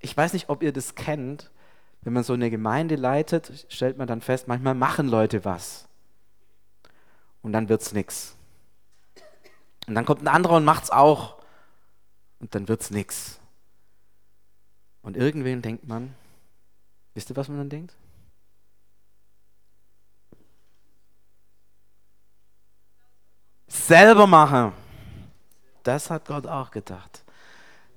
ich 0.02 0.16
weiß 0.16 0.32
nicht, 0.32 0.48
ob 0.48 0.62
ihr 0.62 0.72
das 0.72 0.94
kennt, 0.94 1.50
wenn 2.02 2.12
man 2.12 2.24
so 2.24 2.32
eine 2.32 2.50
Gemeinde 2.50 2.96
leitet, 2.96 3.66
stellt 3.68 3.96
man 3.96 4.08
dann 4.08 4.20
fest, 4.20 4.48
manchmal 4.48 4.74
machen 4.74 5.08
Leute 5.08 5.44
was. 5.44 5.88
Und 7.40 7.52
dann 7.52 7.68
wird 7.68 7.82
es 7.82 7.92
nichts. 7.92 8.36
Und 9.86 9.94
dann 9.94 10.04
kommt 10.04 10.22
ein 10.22 10.28
anderer 10.28 10.56
und 10.56 10.64
macht 10.64 10.84
es 10.84 10.90
auch. 10.90 11.40
Und 12.40 12.54
dann 12.54 12.68
wird 12.68 12.82
es 12.82 12.90
nichts. 12.90 13.40
Und 15.02 15.16
irgendwen 15.16 15.62
denkt 15.62 15.86
man, 15.86 16.14
wisst 17.14 17.30
ihr, 17.30 17.36
was 17.36 17.48
man 17.48 17.58
dann 17.58 17.70
denkt? 17.70 17.94
Selber 23.68 24.26
machen. 24.26 24.72
Das 25.82 26.10
hat 26.10 26.26
Gott 26.26 26.46
auch 26.46 26.70
gedacht. 26.70 27.24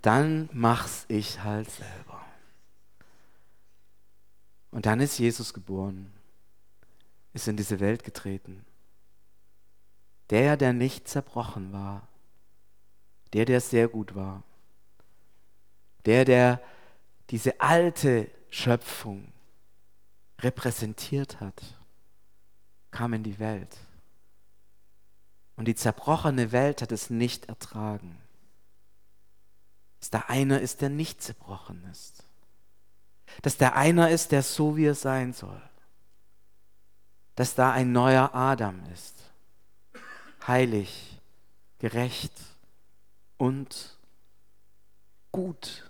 Dann 0.06 0.50
mach's 0.54 1.06
ich 1.08 1.42
halt 1.42 1.68
selber. 1.72 2.24
Und 4.70 4.86
dann 4.86 5.00
ist 5.00 5.18
Jesus 5.18 5.52
geboren, 5.52 6.14
ist 7.34 7.48
in 7.48 7.58
diese 7.58 7.80
Welt 7.80 8.04
getreten. 8.04 8.64
Der, 10.30 10.58
der 10.58 10.74
nicht 10.74 11.08
zerbrochen 11.08 11.74
war, 11.74 12.08
der, 13.34 13.46
der 13.46 13.60
sehr 13.60 13.88
gut 13.88 14.14
war, 14.14 14.44
der, 16.06 16.24
der 16.24 16.62
diese 17.32 17.60
alte 17.60 18.30
Schöpfung 18.52 19.34
repräsentiert 20.40 21.40
hat, 21.40 21.80
kam 22.92 23.14
in 23.14 23.24
die 23.24 23.40
Welt. 23.40 23.76
Und 25.56 25.68
die 25.68 25.74
zerbrochene 25.74 26.52
Welt 26.52 26.84
hat 26.84 26.92
es 26.92 27.10
nicht 27.10 27.50
ertragen. 27.50 28.20
Dass 30.06 30.12
da 30.12 30.26
einer 30.28 30.62
ist, 30.62 30.82
der 30.82 30.90
nicht 30.90 31.24
zerbrochen 31.24 31.84
ist. 31.92 32.26
Dass 33.42 33.58
da 33.58 33.70
einer 33.70 34.12
ist, 34.12 34.32
der 34.32 34.44
so 34.44 34.78
wie 34.78 34.86
er 34.86 34.94
sein 34.94 35.34
soll. 35.34 35.60
Dass 37.34 37.56
da 37.56 37.72
ein 37.72 37.92
neuer 37.92 38.36
Adam 38.36 38.84
ist. 38.94 39.16
Heilig, 40.46 41.20
gerecht 41.80 42.34
und 43.38 43.98
gut. 45.32 45.90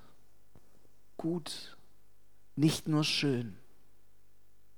Gut. 1.18 1.76
Nicht 2.56 2.88
nur 2.88 3.04
schön, 3.04 3.58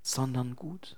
sondern 0.02 0.56
gut. 0.56 0.96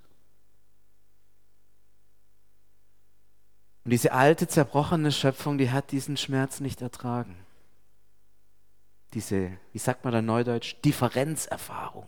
Und 3.85 3.90
diese 3.90 4.12
alte, 4.12 4.48
zerbrochene 4.48 5.12
Schöpfung, 5.12 5.59
die 5.59 5.70
hat 5.70 5.90
diesen 5.92 6.16
Schmerz 6.16 6.61
nicht 6.61 6.81
ertragen. 6.81 7.37
Diese, 9.14 9.59
wie 9.73 9.79
sagt 9.79 10.05
man 10.05 10.12
da 10.12 10.23
neudeutsch, 10.23 10.77
Differenzerfahrung. 10.85 12.07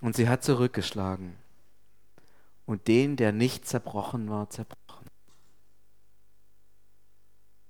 Und 0.00 0.16
sie 0.16 0.28
hat 0.28 0.42
zurückgeschlagen. 0.42 1.36
Und 2.64 2.86
den, 2.88 3.16
der 3.16 3.32
nicht 3.32 3.66
zerbrochen 3.66 4.30
war, 4.30 4.48
zerbrochen. 4.50 5.10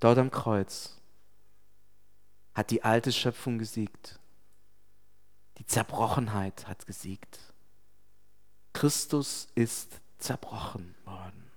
Dort 0.00 0.18
am 0.18 0.30
Kreuz 0.30 1.00
hat 2.54 2.70
die 2.70 2.84
alte 2.84 3.12
Schöpfung 3.12 3.58
gesiegt. 3.58 4.18
Die 5.58 5.66
Zerbrochenheit 5.66 6.68
hat 6.68 6.86
gesiegt. 6.86 7.38
Christus 8.72 9.48
ist 9.54 10.00
zerbrochen 10.18 10.94
worden. 11.04 11.50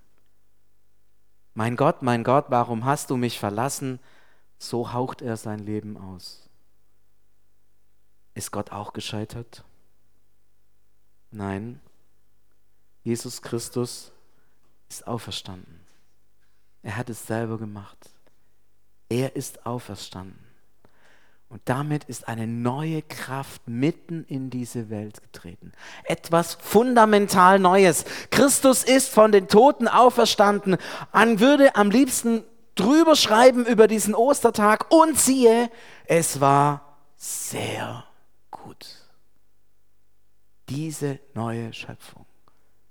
Mein 1.54 1.76
Gott, 1.76 2.02
mein 2.02 2.24
Gott, 2.24 2.46
warum 2.48 2.84
hast 2.84 3.10
du 3.10 3.16
mich 3.16 3.38
verlassen? 3.38 4.00
So 4.62 4.92
haucht 4.92 5.22
er 5.22 5.36
sein 5.36 5.58
Leben 5.58 5.96
aus. 5.96 6.48
Ist 8.34 8.52
Gott 8.52 8.70
auch 8.70 8.92
gescheitert? 8.92 9.64
Nein, 11.32 11.80
Jesus 13.02 13.42
Christus 13.42 14.12
ist 14.88 15.04
auferstanden. 15.04 15.80
Er 16.84 16.96
hat 16.96 17.10
es 17.10 17.26
selber 17.26 17.58
gemacht. 17.58 17.98
Er 19.08 19.34
ist 19.34 19.66
auferstanden. 19.66 20.38
Und 21.48 21.60
damit 21.64 22.04
ist 22.04 22.28
eine 22.28 22.46
neue 22.46 23.02
Kraft 23.02 23.66
mitten 23.66 24.24
in 24.28 24.48
diese 24.48 24.90
Welt 24.90 25.20
getreten. 25.22 25.72
Etwas 26.04 26.54
fundamental 26.54 27.58
Neues. 27.58 28.04
Christus 28.30 28.84
ist 28.84 29.08
von 29.08 29.32
den 29.32 29.48
Toten 29.48 29.88
auferstanden. 29.88 30.76
Man 31.12 31.40
würde 31.40 31.74
am 31.74 31.90
liebsten 31.90 32.44
drüber 32.74 33.16
schreiben 33.16 33.66
über 33.66 33.88
diesen 33.88 34.14
Ostertag 34.14 34.90
und 34.90 35.18
siehe, 35.18 35.70
es 36.06 36.40
war 36.40 36.98
sehr 37.16 38.04
gut. 38.50 38.86
Diese 40.68 41.18
neue 41.34 41.72
Schöpfung 41.72 42.26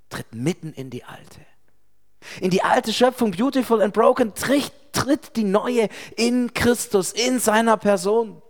tritt 0.10 0.34
mitten 0.34 0.74
in 0.74 0.90
die 0.90 1.04
alte. 1.04 1.46
In 2.40 2.52
die 2.52 2.64
alte 2.64 2.94
Schöpfung, 2.94 3.32
beautiful 3.32 3.82
and 3.82 3.94
broken, 3.94 4.36
tritt, 4.36 4.72
tritt 4.92 5.36
die 5.36 5.44
neue 5.44 5.90
in 6.16 6.54
Christus, 6.54 7.12
in 7.12 7.40
seiner 7.40 7.78
Person. 7.78 8.42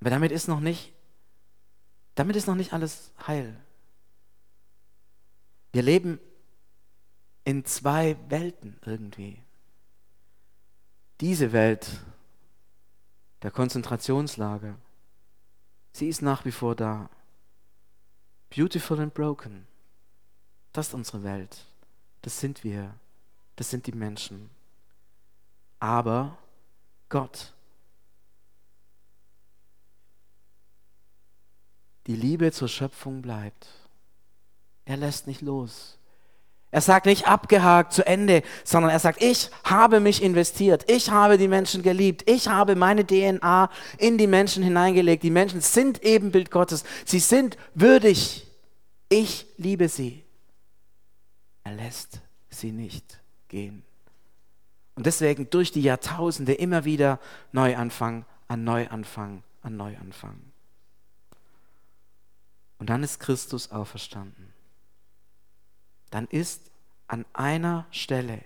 Aber 0.00 0.10
damit 0.10 0.30
ist 0.30 0.46
noch 0.46 0.60
nicht, 0.60 0.92
damit 2.14 2.36
ist 2.36 2.46
noch 2.46 2.54
nicht 2.54 2.72
alles 2.72 3.10
heil. 3.26 3.56
Wir 5.72 5.82
leben 5.82 6.20
in 7.46 7.64
zwei 7.64 8.16
Welten 8.28 8.76
irgendwie. 8.84 9.40
Diese 11.20 11.52
Welt 11.52 12.04
der 13.42 13.52
Konzentrationslager, 13.52 14.76
sie 15.92 16.08
ist 16.08 16.22
nach 16.22 16.44
wie 16.44 16.50
vor 16.50 16.74
da. 16.74 17.08
Beautiful 18.54 19.00
and 19.00 19.14
broken. 19.14 19.68
Das 20.72 20.88
ist 20.88 20.94
unsere 20.94 21.22
Welt. 21.22 21.64
Das 22.22 22.40
sind 22.40 22.64
wir. 22.64 22.92
Das 23.54 23.70
sind 23.70 23.86
die 23.86 23.92
Menschen. 23.92 24.50
Aber 25.78 26.36
Gott 27.08 27.54
Die 32.06 32.14
Liebe 32.14 32.52
zur 32.52 32.68
Schöpfung 32.68 33.20
bleibt. 33.20 33.66
Er 34.84 34.96
lässt 34.96 35.26
nicht 35.26 35.40
los. 35.40 35.98
Er 36.76 36.82
sagt 36.82 37.06
nicht 37.06 37.26
abgehakt 37.26 37.94
zu 37.94 38.06
Ende, 38.06 38.42
sondern 38.62 38.92
er 38.92 38.98
sagt, 38.98 39.22
ich 39.22 39.50
habe 39.64 39.98
mich 39.98 40.22
investiert, 40.22 40.84
ich 40.90 41.10
habe 41.10 41.38
die 41.38 41.48
Menschen 41.48 41.82
geliebt, 41.82 42.28
ich 42.28 42.48
habe 42.48 42.76
meine 42.76 43.06
DNA 43.06 43.70
in 43.96 44.18
die 44.18 44.26
Menschen 44.26 44.62
hineingelegt. 44.62 45.22
Die 45.22 45.30
Menschen 45.30 45.62
sind 45.62 46.02
Ebenbild 46.02 46.50
Gottes, 46.50 46.84
sie 47.06 47.18
sind 47.18 47.56
würdig. 47.72 48.46
Ich 49.08 49.46
liebe 49.56 49.88
sie. 49.88 50.22
Er 51.64 51.72
lässt 51.72 52.20
sie 52.50 52.72
nicht 52.72 53.20
gehen. 53.48 53.82
Und 54.96 55.06
deswegen 55.06 55.48
durch 55.48 55.72
die 55.72 55.80
Jahrtausende 55.80 56.52
immer 56.52 56.84
wieder 56.84 57.20
Neuanfang 57.52 58.26
an 58.48 58.64
Neuanfang 58.64 59.42
an 59.62 59.78
Neuanfang. 59.78 60.38
Und 62.76 62.90
dann 62.90 63.02
ist 63.02 63.18
Christus 63.18 63.70
auferstanden. 63.70 64.55
Dann 66.10 66.26
ist 66.26 66.70
an 67.08 67.24
einer 67.32 67.86
Stelle 67.90 68.44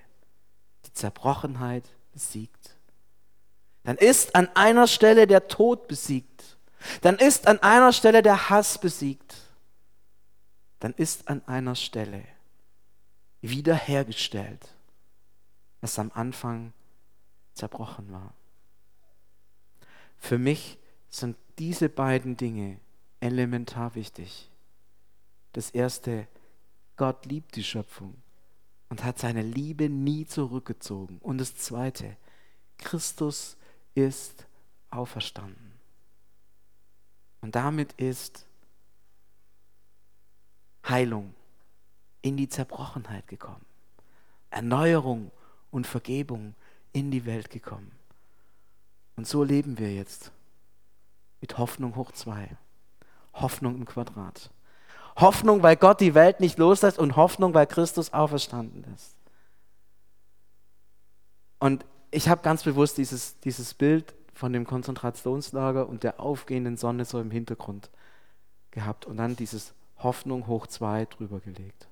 die 0.87 0.93
Zerbrochenheit 0.93 1.85
besiegt. 2.13 2.77
Dann 3.85 3.97
ist 3.97 4.35
an 4.35 4.49
einer 4.55 4.87
Stelle 4.87 5.27
der 5.27 5.49
Tod 5.49 5.89
besiegt. 5.89 6.59
Dann 7.03 7.17
ist 7.17 7.47
an 7.47 7.59
einer 7.61 7.93
Stelle 7.93 8.23
der 8.23 8.51
Hass 8.51 8.79
besiegt. 8.79 9.37
Dann 10.79 10.93
ist 10.95 11.29
an 11.29 11.47
einer 11.47 11.75
Stelle 11.75 12.25
wiederhergestellt, 13.43 14.69
was 15.81 15.99
am 15.99 16.11
Anfang 16.15 16.73
zerbrochen 17.55 18.13
war. 18.13 18.35
Für 20.19 20.39
mich 20.39 20.79
sind 21.09 21.37
diese 21.59 21.89
beiden 21.89 22.37
Dinge 22.37 22.79
elementar 23.21 23.95
wichtig. 23.95 24.51
Das 25.53 25.71
erste, 25.71 26.27
Gott 27.01 27.25
liebt 27.25 27.57
die 27.57 27.65
Schöpfung 27.65 28.15
und 28.91 29.05
hat 29.05 29.19
seine 29.19 29.41
Liebe 29.41 29.89
nie 29.89 30.27
zurückgezogen. 30.27 31.17
Und 31.23 31.39
das 31.39 31.57
zweite, 31.57 32.15
Christus 32.77 33.57
ist 33.95 34.47
auferstanden. 34.91 35.73
Und 37.41 37.55
damit 37.55 37.95
ist 37.95 38.45
Heilung 40.87 41.33
in 42.21 42.37
die 42.37 42.51
Zerbrochenheit 42.51 43.27
gekommen. 43.29 43.65
Erneuerung 44.51 45.31
und 45.71 45.87
Vergebung 45.87 46.55
in 46.93 47.11
die 47.11 47.25
Welt 47.25 47.49
gekommen. 47.49 47.93
Und 49.17 49.27
so 49.27 49.43
leben 49.43 49.79
wir 49.79 49.95
jetzt 49.95 50.33
mit 51.41 51.57
Hoffnung 51.57 51.97
hoch 51.97 52.13
zwei. 52.13 52.59
Hoffnung 53.33 53.77
im 53.77 53.87
Quadrat. 53.87 54.51
Hoffnung, 55.17 55.63
weil 55.63 55.77
Gott 55.77 56.01
die 56.01 56.15
Welt 56.15 56.41
nicht 56.41 56.59
loslässt 56.59 56.99
und 56.99 57.17
Hoffnung, 57.17 57.55
weil 57.55 57.67
Christus 57.67 58.13
auferstanden 58.13 58.85
ist. 58.95 59.17
Und 61.59 61.85
ich 62.11 62.29
habe 62.29 62.43
ganz 62.43 62.63
bewusst 62.63 62.99
dieses, 62.99 63.39
dieses 63.41 63.75
Bild 63.75 64.15
von 64.33 64.53
dem 64.53 64.67
Konzentrationslager 64.67 65.89
und 65.89 66.03
der 66.03 66.21
aufgehenden 66.21 66.77
Sonne 66.77 67.05
so 67.05 67.21
im 67.21 67.31
Hintergrund 67.31 67.91
gehabt 68.71 69.05
und 69.05 69.19
dann 69.19 69.37
dieses 69.37 69.75
Hoffnung 69.99 70.47
hoch 70.47 70.67
zwei 70.67 71.05
drüber 71.05 71.41
gelegt. 71.41 71.89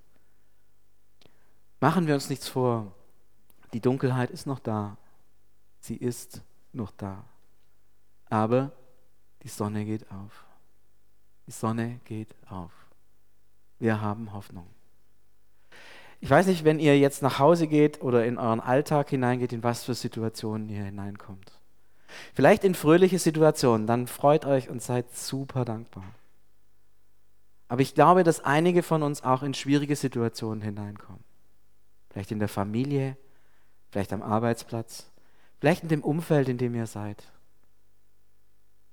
Machen 1.81 2.07
wir 2.07 2.15
uns 2.15 2.31
nichts 2.31 2.49
vor, 2.49 2.93
die 3.73 3.81
Dunkelheit 3.81 4.31
ist 4.31 4.47
noch 4.47 4.59
da, 4.59 4.97
sie 5.79 5.97
ist 5.97 6.43
noch 6.73 6.91
da, 6.93 7.25
aber 8.31 8.73
die 9.43 9.49
Sonne 9.49 9.85
geht 9.85 10.11
auf. 10.11 10.45
Die 11.47 11.53
Sonne 11.53 12.01
geht 12.05 12.35
auf. 12.51 12.73
Wir 13.79 14.01
haben 14.01 14.33
Hoffnung. 14.33 14.67
Ich 16.21 16.31
weiß 16.31 16.47
nicht, 16.49 16.65
wenn 16.65 16.81
ihr 16.81 16.99
jetzt 16.99 17.23
nach 17.23 17.39
Hause 17.39 17.69
geht 17.69 18.03
oder 18.03 18.25
in 18.27 18.39
euren 18.39 18.61
Alltag 18.61 19.11
hineingeht, 19.11 19.53
in 19.53 19.63
was 19.63 19.85
für 19.85 19.95
Situationen 19.95 20.69
ihr 20.69 20.85
hineinkommt. 20.85 21.53
Vielleicht 22.35 22.65
in 22.65 22.75
fröhliche 22.75 23.19
Situationen, 23.19 23.87
dann 23.87 24.07
freut 24.07 24.45
euch 24.45 24.69
und 24.69 24.83
seid 24.83 25.15
super 25.15 25.65
dankbar. 25.65 26.05
Aber 27.69 27.83
ich 27.83 27.95
glaube, 27.95 28.25
dass 28.25 28.45
einige 28.45 28.83
von 28.83 29.03
uns 29.03 29.23
auch 29.23 29.43
in 29.43 29.55
schwierige 29.55 29.95
Situationen 29.95 30.63
hineinkommen. 30.63 31.23
Vielleicht 32.11 32.33
in 32.33 32.39
der 32.39 32.49
Familie, 32.49 33.17
vielleicht 33.91 34.13
am 34.13 34.23
Arbeitsplatz, 34.23 35.11
vielleicht 35.61 35.83
in 35.83 35.89
dem 35.91 36.03
Umfeld, 36.03 36.49
in 36.49 36.59
dem 36.59 36.75
ihr 36.75 36.87
seid. 36.87 37.31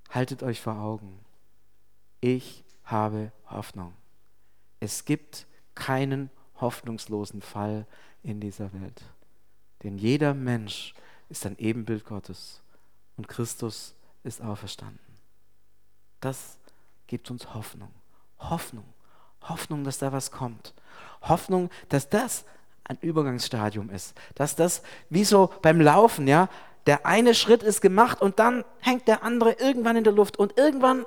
Haltet 0.10 0.44
euch 0.44 0.62
vor 0.62 0.78
Augen. 0.78 1.20
Ich 2.20 2.64
habe 2.84 3.32
Hoffnung. 3.50 3.94
Es 4.80 5.06
gibt 5.06 5.48
keinen 5.74 6.30
hoffnungslosen 6.60 7.42
Fall 7.42 7.86
in 8.24 8.40
dieser 8.40 8.72
Welt. 8.74 9.04
Denn 9.84 9.98
jeder 9.98 10.34
Mensch 10.34 10.94
ist 11.30 11.46
ein 11.46 11.58
Ebenbild 11.58 12.06
Gottes 12.06 12.62
und 13.18 13.28
Christus 13.28 13.96
ist 14.24 14.42
auferstanden. 14.42 15.00
Das 16.22 16.58
gibt 17.08 17.30
uns 17.30 17.54
Hoffnung. 17.54 17.92
Hoffnung. 18.40 18.86
Hoffnung, 19.42 19.84
dass 19.84 20.00
da 20.00 20.12
was 20.12 20.32
kommt. 20.32 20.74
Hoffnung, 21.22 21.70
dass 21.90 22.10
das 22.10 22.46
ein 22.84 22.98
Übergangsstadium 23.02 23.90
ist. 23.90 24.16
Dass 24.34 24.56
das 24.56 24.82
wie 25.10 25.24
so 25.24 25.54
beim 25.62 25.82
Laufen, 25.82 26.28
ja, 26.28 26.50
der 26.86 27.06
eine 27.06 27.34
Schritt 27.34 27.64
ist 27.64 27.82
gemacht 27.82 28.22
und 28.22 28.40
dann 28.40 28.64
hängt 28.80 29.08
der 29.08 29.24
andere 29.24 29.54
irgendwann 29.54 29.98
in 29.98 30.04
der 30.04 30.14
Luft 30.14 30.38
und 30.38 30.58
irgendwann 30.58 31.06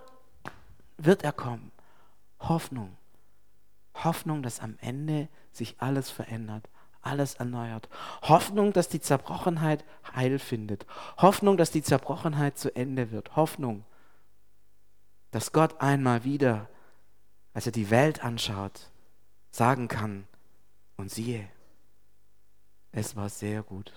wird 0.96 1.22
er 1.22 1.32
kommen. 1.32 1.70
Hoffnung. 2.40 2.97
Hoffnung, 4.04 4.42
dass 4.42 4.60
am 4.60 4.76
Ende 4.80 5.28
sich 5.52 5.76
alles 5.78 6.10
verändert, 6.10 6.68
alles 7.00 7.34
erneuert. 7.34 7.88
Hoffnung, 8.22 8.72
dass 8.72 8.88
die 8.88 9.00
Zerbrochenheit 9.00 9.84
Heil 10.14 10.38
findet. 10.38 10.86
Hoffnung, 11.18 11.56
dass 11.56 11.70
die 11.70 11.82
Zerbrochenheit 11.82 12.58
zu 12.58 12.74
Ende 12.74 13.10
wird. 13.10 13.36
Hoffnung, 13.36 13.84
dass 15.30 15.52
Gott 15.52 15.80
einmal 15.80 16.24
wieder, 16.24 16.68
als 17.54 17.66
er 17.66 17.72
die 17.72 17.90
Welt 17.90 18.24
anschaut, 18.24 18.90
sagen 19.50 19.88
kann, 19.88 20.26
und 20.98 21.10
siehe, 21.10 21.48
es 22.92 23.16
war 23.16 23.28
sehr 23.28 23.62
gut. 23.62 23.92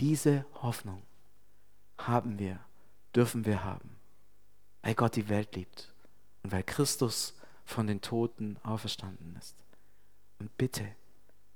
Diese 0.00 0.44
Hoffnung 0.60 1.02
haben 1.96 2.38
wir, 2.38 2.58
dürfen 3.14 3.46
wir 3.46 3.64
haben, 3.64 3.96
weil 4.82 4.94
Gott 4.94 5.16
die 5.16 5.28
Welt 5.28 5.54
liebt 5.54 5.94
und 6.42 6.52
weil 6.52 6.64
Christus 6.64 7.34
von 7.64 7.86
den 7.86 8.00
Toten 8.00 8.58
auferstanden 8.62 9.36
ist. 9.36 9.56
Und 10.38 10.56
bitte, 10.56 10.86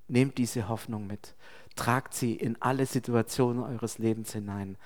nehmt 0.08 0.38
diese 0.38 0.68
Hoffnung 0.68 1.06
mit, 1.06 1.34
tragt 1.76 2.14
sie 2.14 2.34
in 2.34 2.60
alle 2.60 2.86
Situationen 2.86 3.62
eures 3.62 3.98
Lebens 3.98 4.32
hinein. 4.32 4.76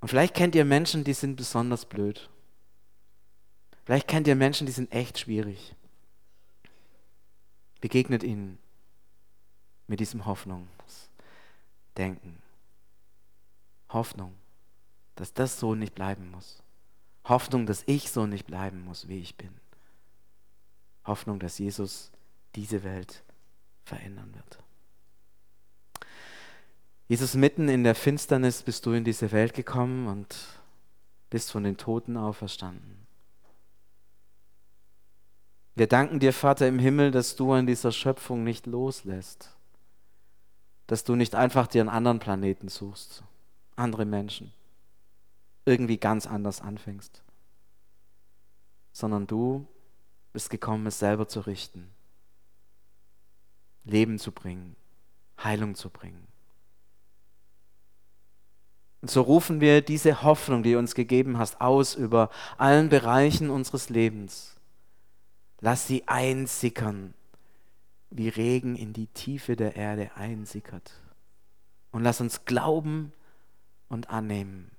Und 0.00 0.08
vielleicht 0.08 0.34
kennt 0.34 0.54
ihr 0.54 0.64
Menschen, 0.64 1.04
die 1.04 1.12
sind 1.12 1.36
besonders 1.36 1.86
blöd. 1.86 2.28
Vielleicht 3.84 4.08
kennt 4.08 4.26
ihr 4.26 4.36
Menschen, 4.36 4.66
die 4.66 4.72
sind 4.72 4.92
echt 4.92 5.18
schwierig. 5.18 5.74
Begegnet 7.80 8.22
ihnen 8.22 8.58
mit 9.86 10.00
diesem 10.00 10.26
Hoffnungsdenken. 10.26 12.42
Hoffnung, 13.88 14.34
dass 15.16 15.32
das 15.32 15.58
so 15.58 15.74
nicht 15.74 15.94
bleiben 15.94 16.30
muss. 16.30 16.59
Hoffnung, 17.30 17.64
dass 17.64 17.82
ich 17.86 18.10
so 18.10 18.26
nicht 18.26 18.46
bleiben 18.46 18.84
muss, 18.84 19.08
wie 19.08 19.20
ich 19.20 19.36
bin. 19.36 19.50
Hoffnung, 21.04 21.38
dass 21.38 21.58
Jesus 21.58 22.10
diese 22.54 22.84
Welt 22.84 23.22
verändern 23.84 24.34
wird. 24.34 24.58
Jesus, 27.08 27.34
mitten 27.34 27.68
in 27.68 27.82
der 27.82 27.94
Finsternis 27.94 28.62
bist 28.62 28.84
du 28.86 28.92
in 28.92 29.04
diese 29.04 29.32
Welt 29.32 29.54
gekommen 29.54 30.06
und 30.06 30.36
bist 31.30 31.50
von 31.50 31.64
den 31.64 31.76
Toten 31.76 32.16
auferstanden. 32.16 33.06
Wir 35.74 35.86
danken 35.86 36.20
dir, 36.20 36.32
Vater 36.32 36.68
im 36.68 36.78
Himmel, 36.78 37.10
dass 37.10 37.36
du 37.36 37.52
an 37.52 37.66
dieser 37.66 37.90
Schöpfung 37.90 38.44
nicht 38.44 38.66
loslässt, 38.66 39.56
dass 40.86 41.04
du 41.04 41.16
nicht 41.16 41.34
einfach 41.34 41.66
dir 41.66 41.80
einen 41.80 41.88
anderen 41.88 42.18
Planeten 42.18 42.68
suchst, 42.68 43.24
andere 43.76 44.04
Menschen, 44.04 44.52
irgendwie 45.64 45.98
ganz 45.98 46.26
anders 46.26 46.60
anfängst, 46.60 47.22
sondern 48.92 49.26
du 49.26 49.66
bist 50.32 50.50
gekommen, 50.50 50.86
es 50.86 50.98
selber 50.98 51.28
zu 51.28 51.40
richten, 51.40 51.90
Leben 53.84 54.18
zu 54.18 54.32
bringen, 54.32 54.76
Heilung 55.42 55.74
zu 55.74 55.90
bringen. 55.90 56.26
Und 59.00 59.10
so 59.10 59.22
rufen 59.22 59.60
wir 59.60 59.80
diese 59.80 60.22
Hoffnung, 60.22 60.62
die 60.62 60.72
du 60.72 60.78
uns 60.78 60.94
gegeben 60.94 61.38
hast, 61.38 61.60
aus 61.60 61.94
über 61.94 62.30
allen 62.58 62.90
Bereichen 62.90 63.48
unseres 63.48 63.88
Lebens. 63.88 64.56
Lass 65.60 65.86
sie 65.86 66.06
einsickern, 66.06 67.14
wie 68.10 68.28
Regen 68.28 68.76
in 68.76 68.92
die 68.92 69.06
Tiefe 69.06 69.56
der 69.56 69.76
Erde 69.76 70.10
einsickert. 70.16 70.92
Und 71.92 72.02
lass 72.02 72.20
uns 72.20 72.44
glauben 72.44 73.12
und 73.88 74.10
annehmen, 74.10 74.70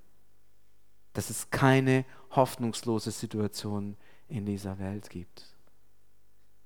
dass 1.13 1.29
es 1.29 1.49
keine 1.49 2.05
hoffnungslose 2.31 3.11
Situation 3.11 3.97
in 4.27 4.45
dieser 4.45 4.79
Welt 4.79 5.09
gibt. 5.09 5.55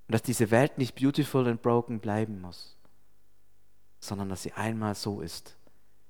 Und 0.08 0.14
dass 0.14 0.22
diese 0.22 0.52
Welt 0.52 0.78
nicht 0.78 0.96
beautiful 0.96 1.48
and 1.48 1.62
broken 1.62 2.00
bleiben 2.00 2.40
muss, 2.40 2.78
sondern 4.00 4.30
dass 4.30 4.44
sie 4.44 4.54
einmal 4.54 4.96
so 4.96 5.22
ist, 5.22 5.58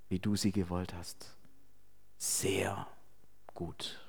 wie 0.09 0.19
du 0.19 0.35
sie 0.35 0.51
gewollt 0.51 0.93
hast. 0.93 1.35
Sehr 2.17 2.87
gut. 3.53 3.99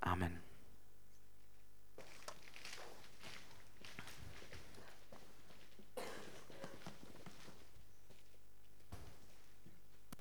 Amen. 0.00 0.41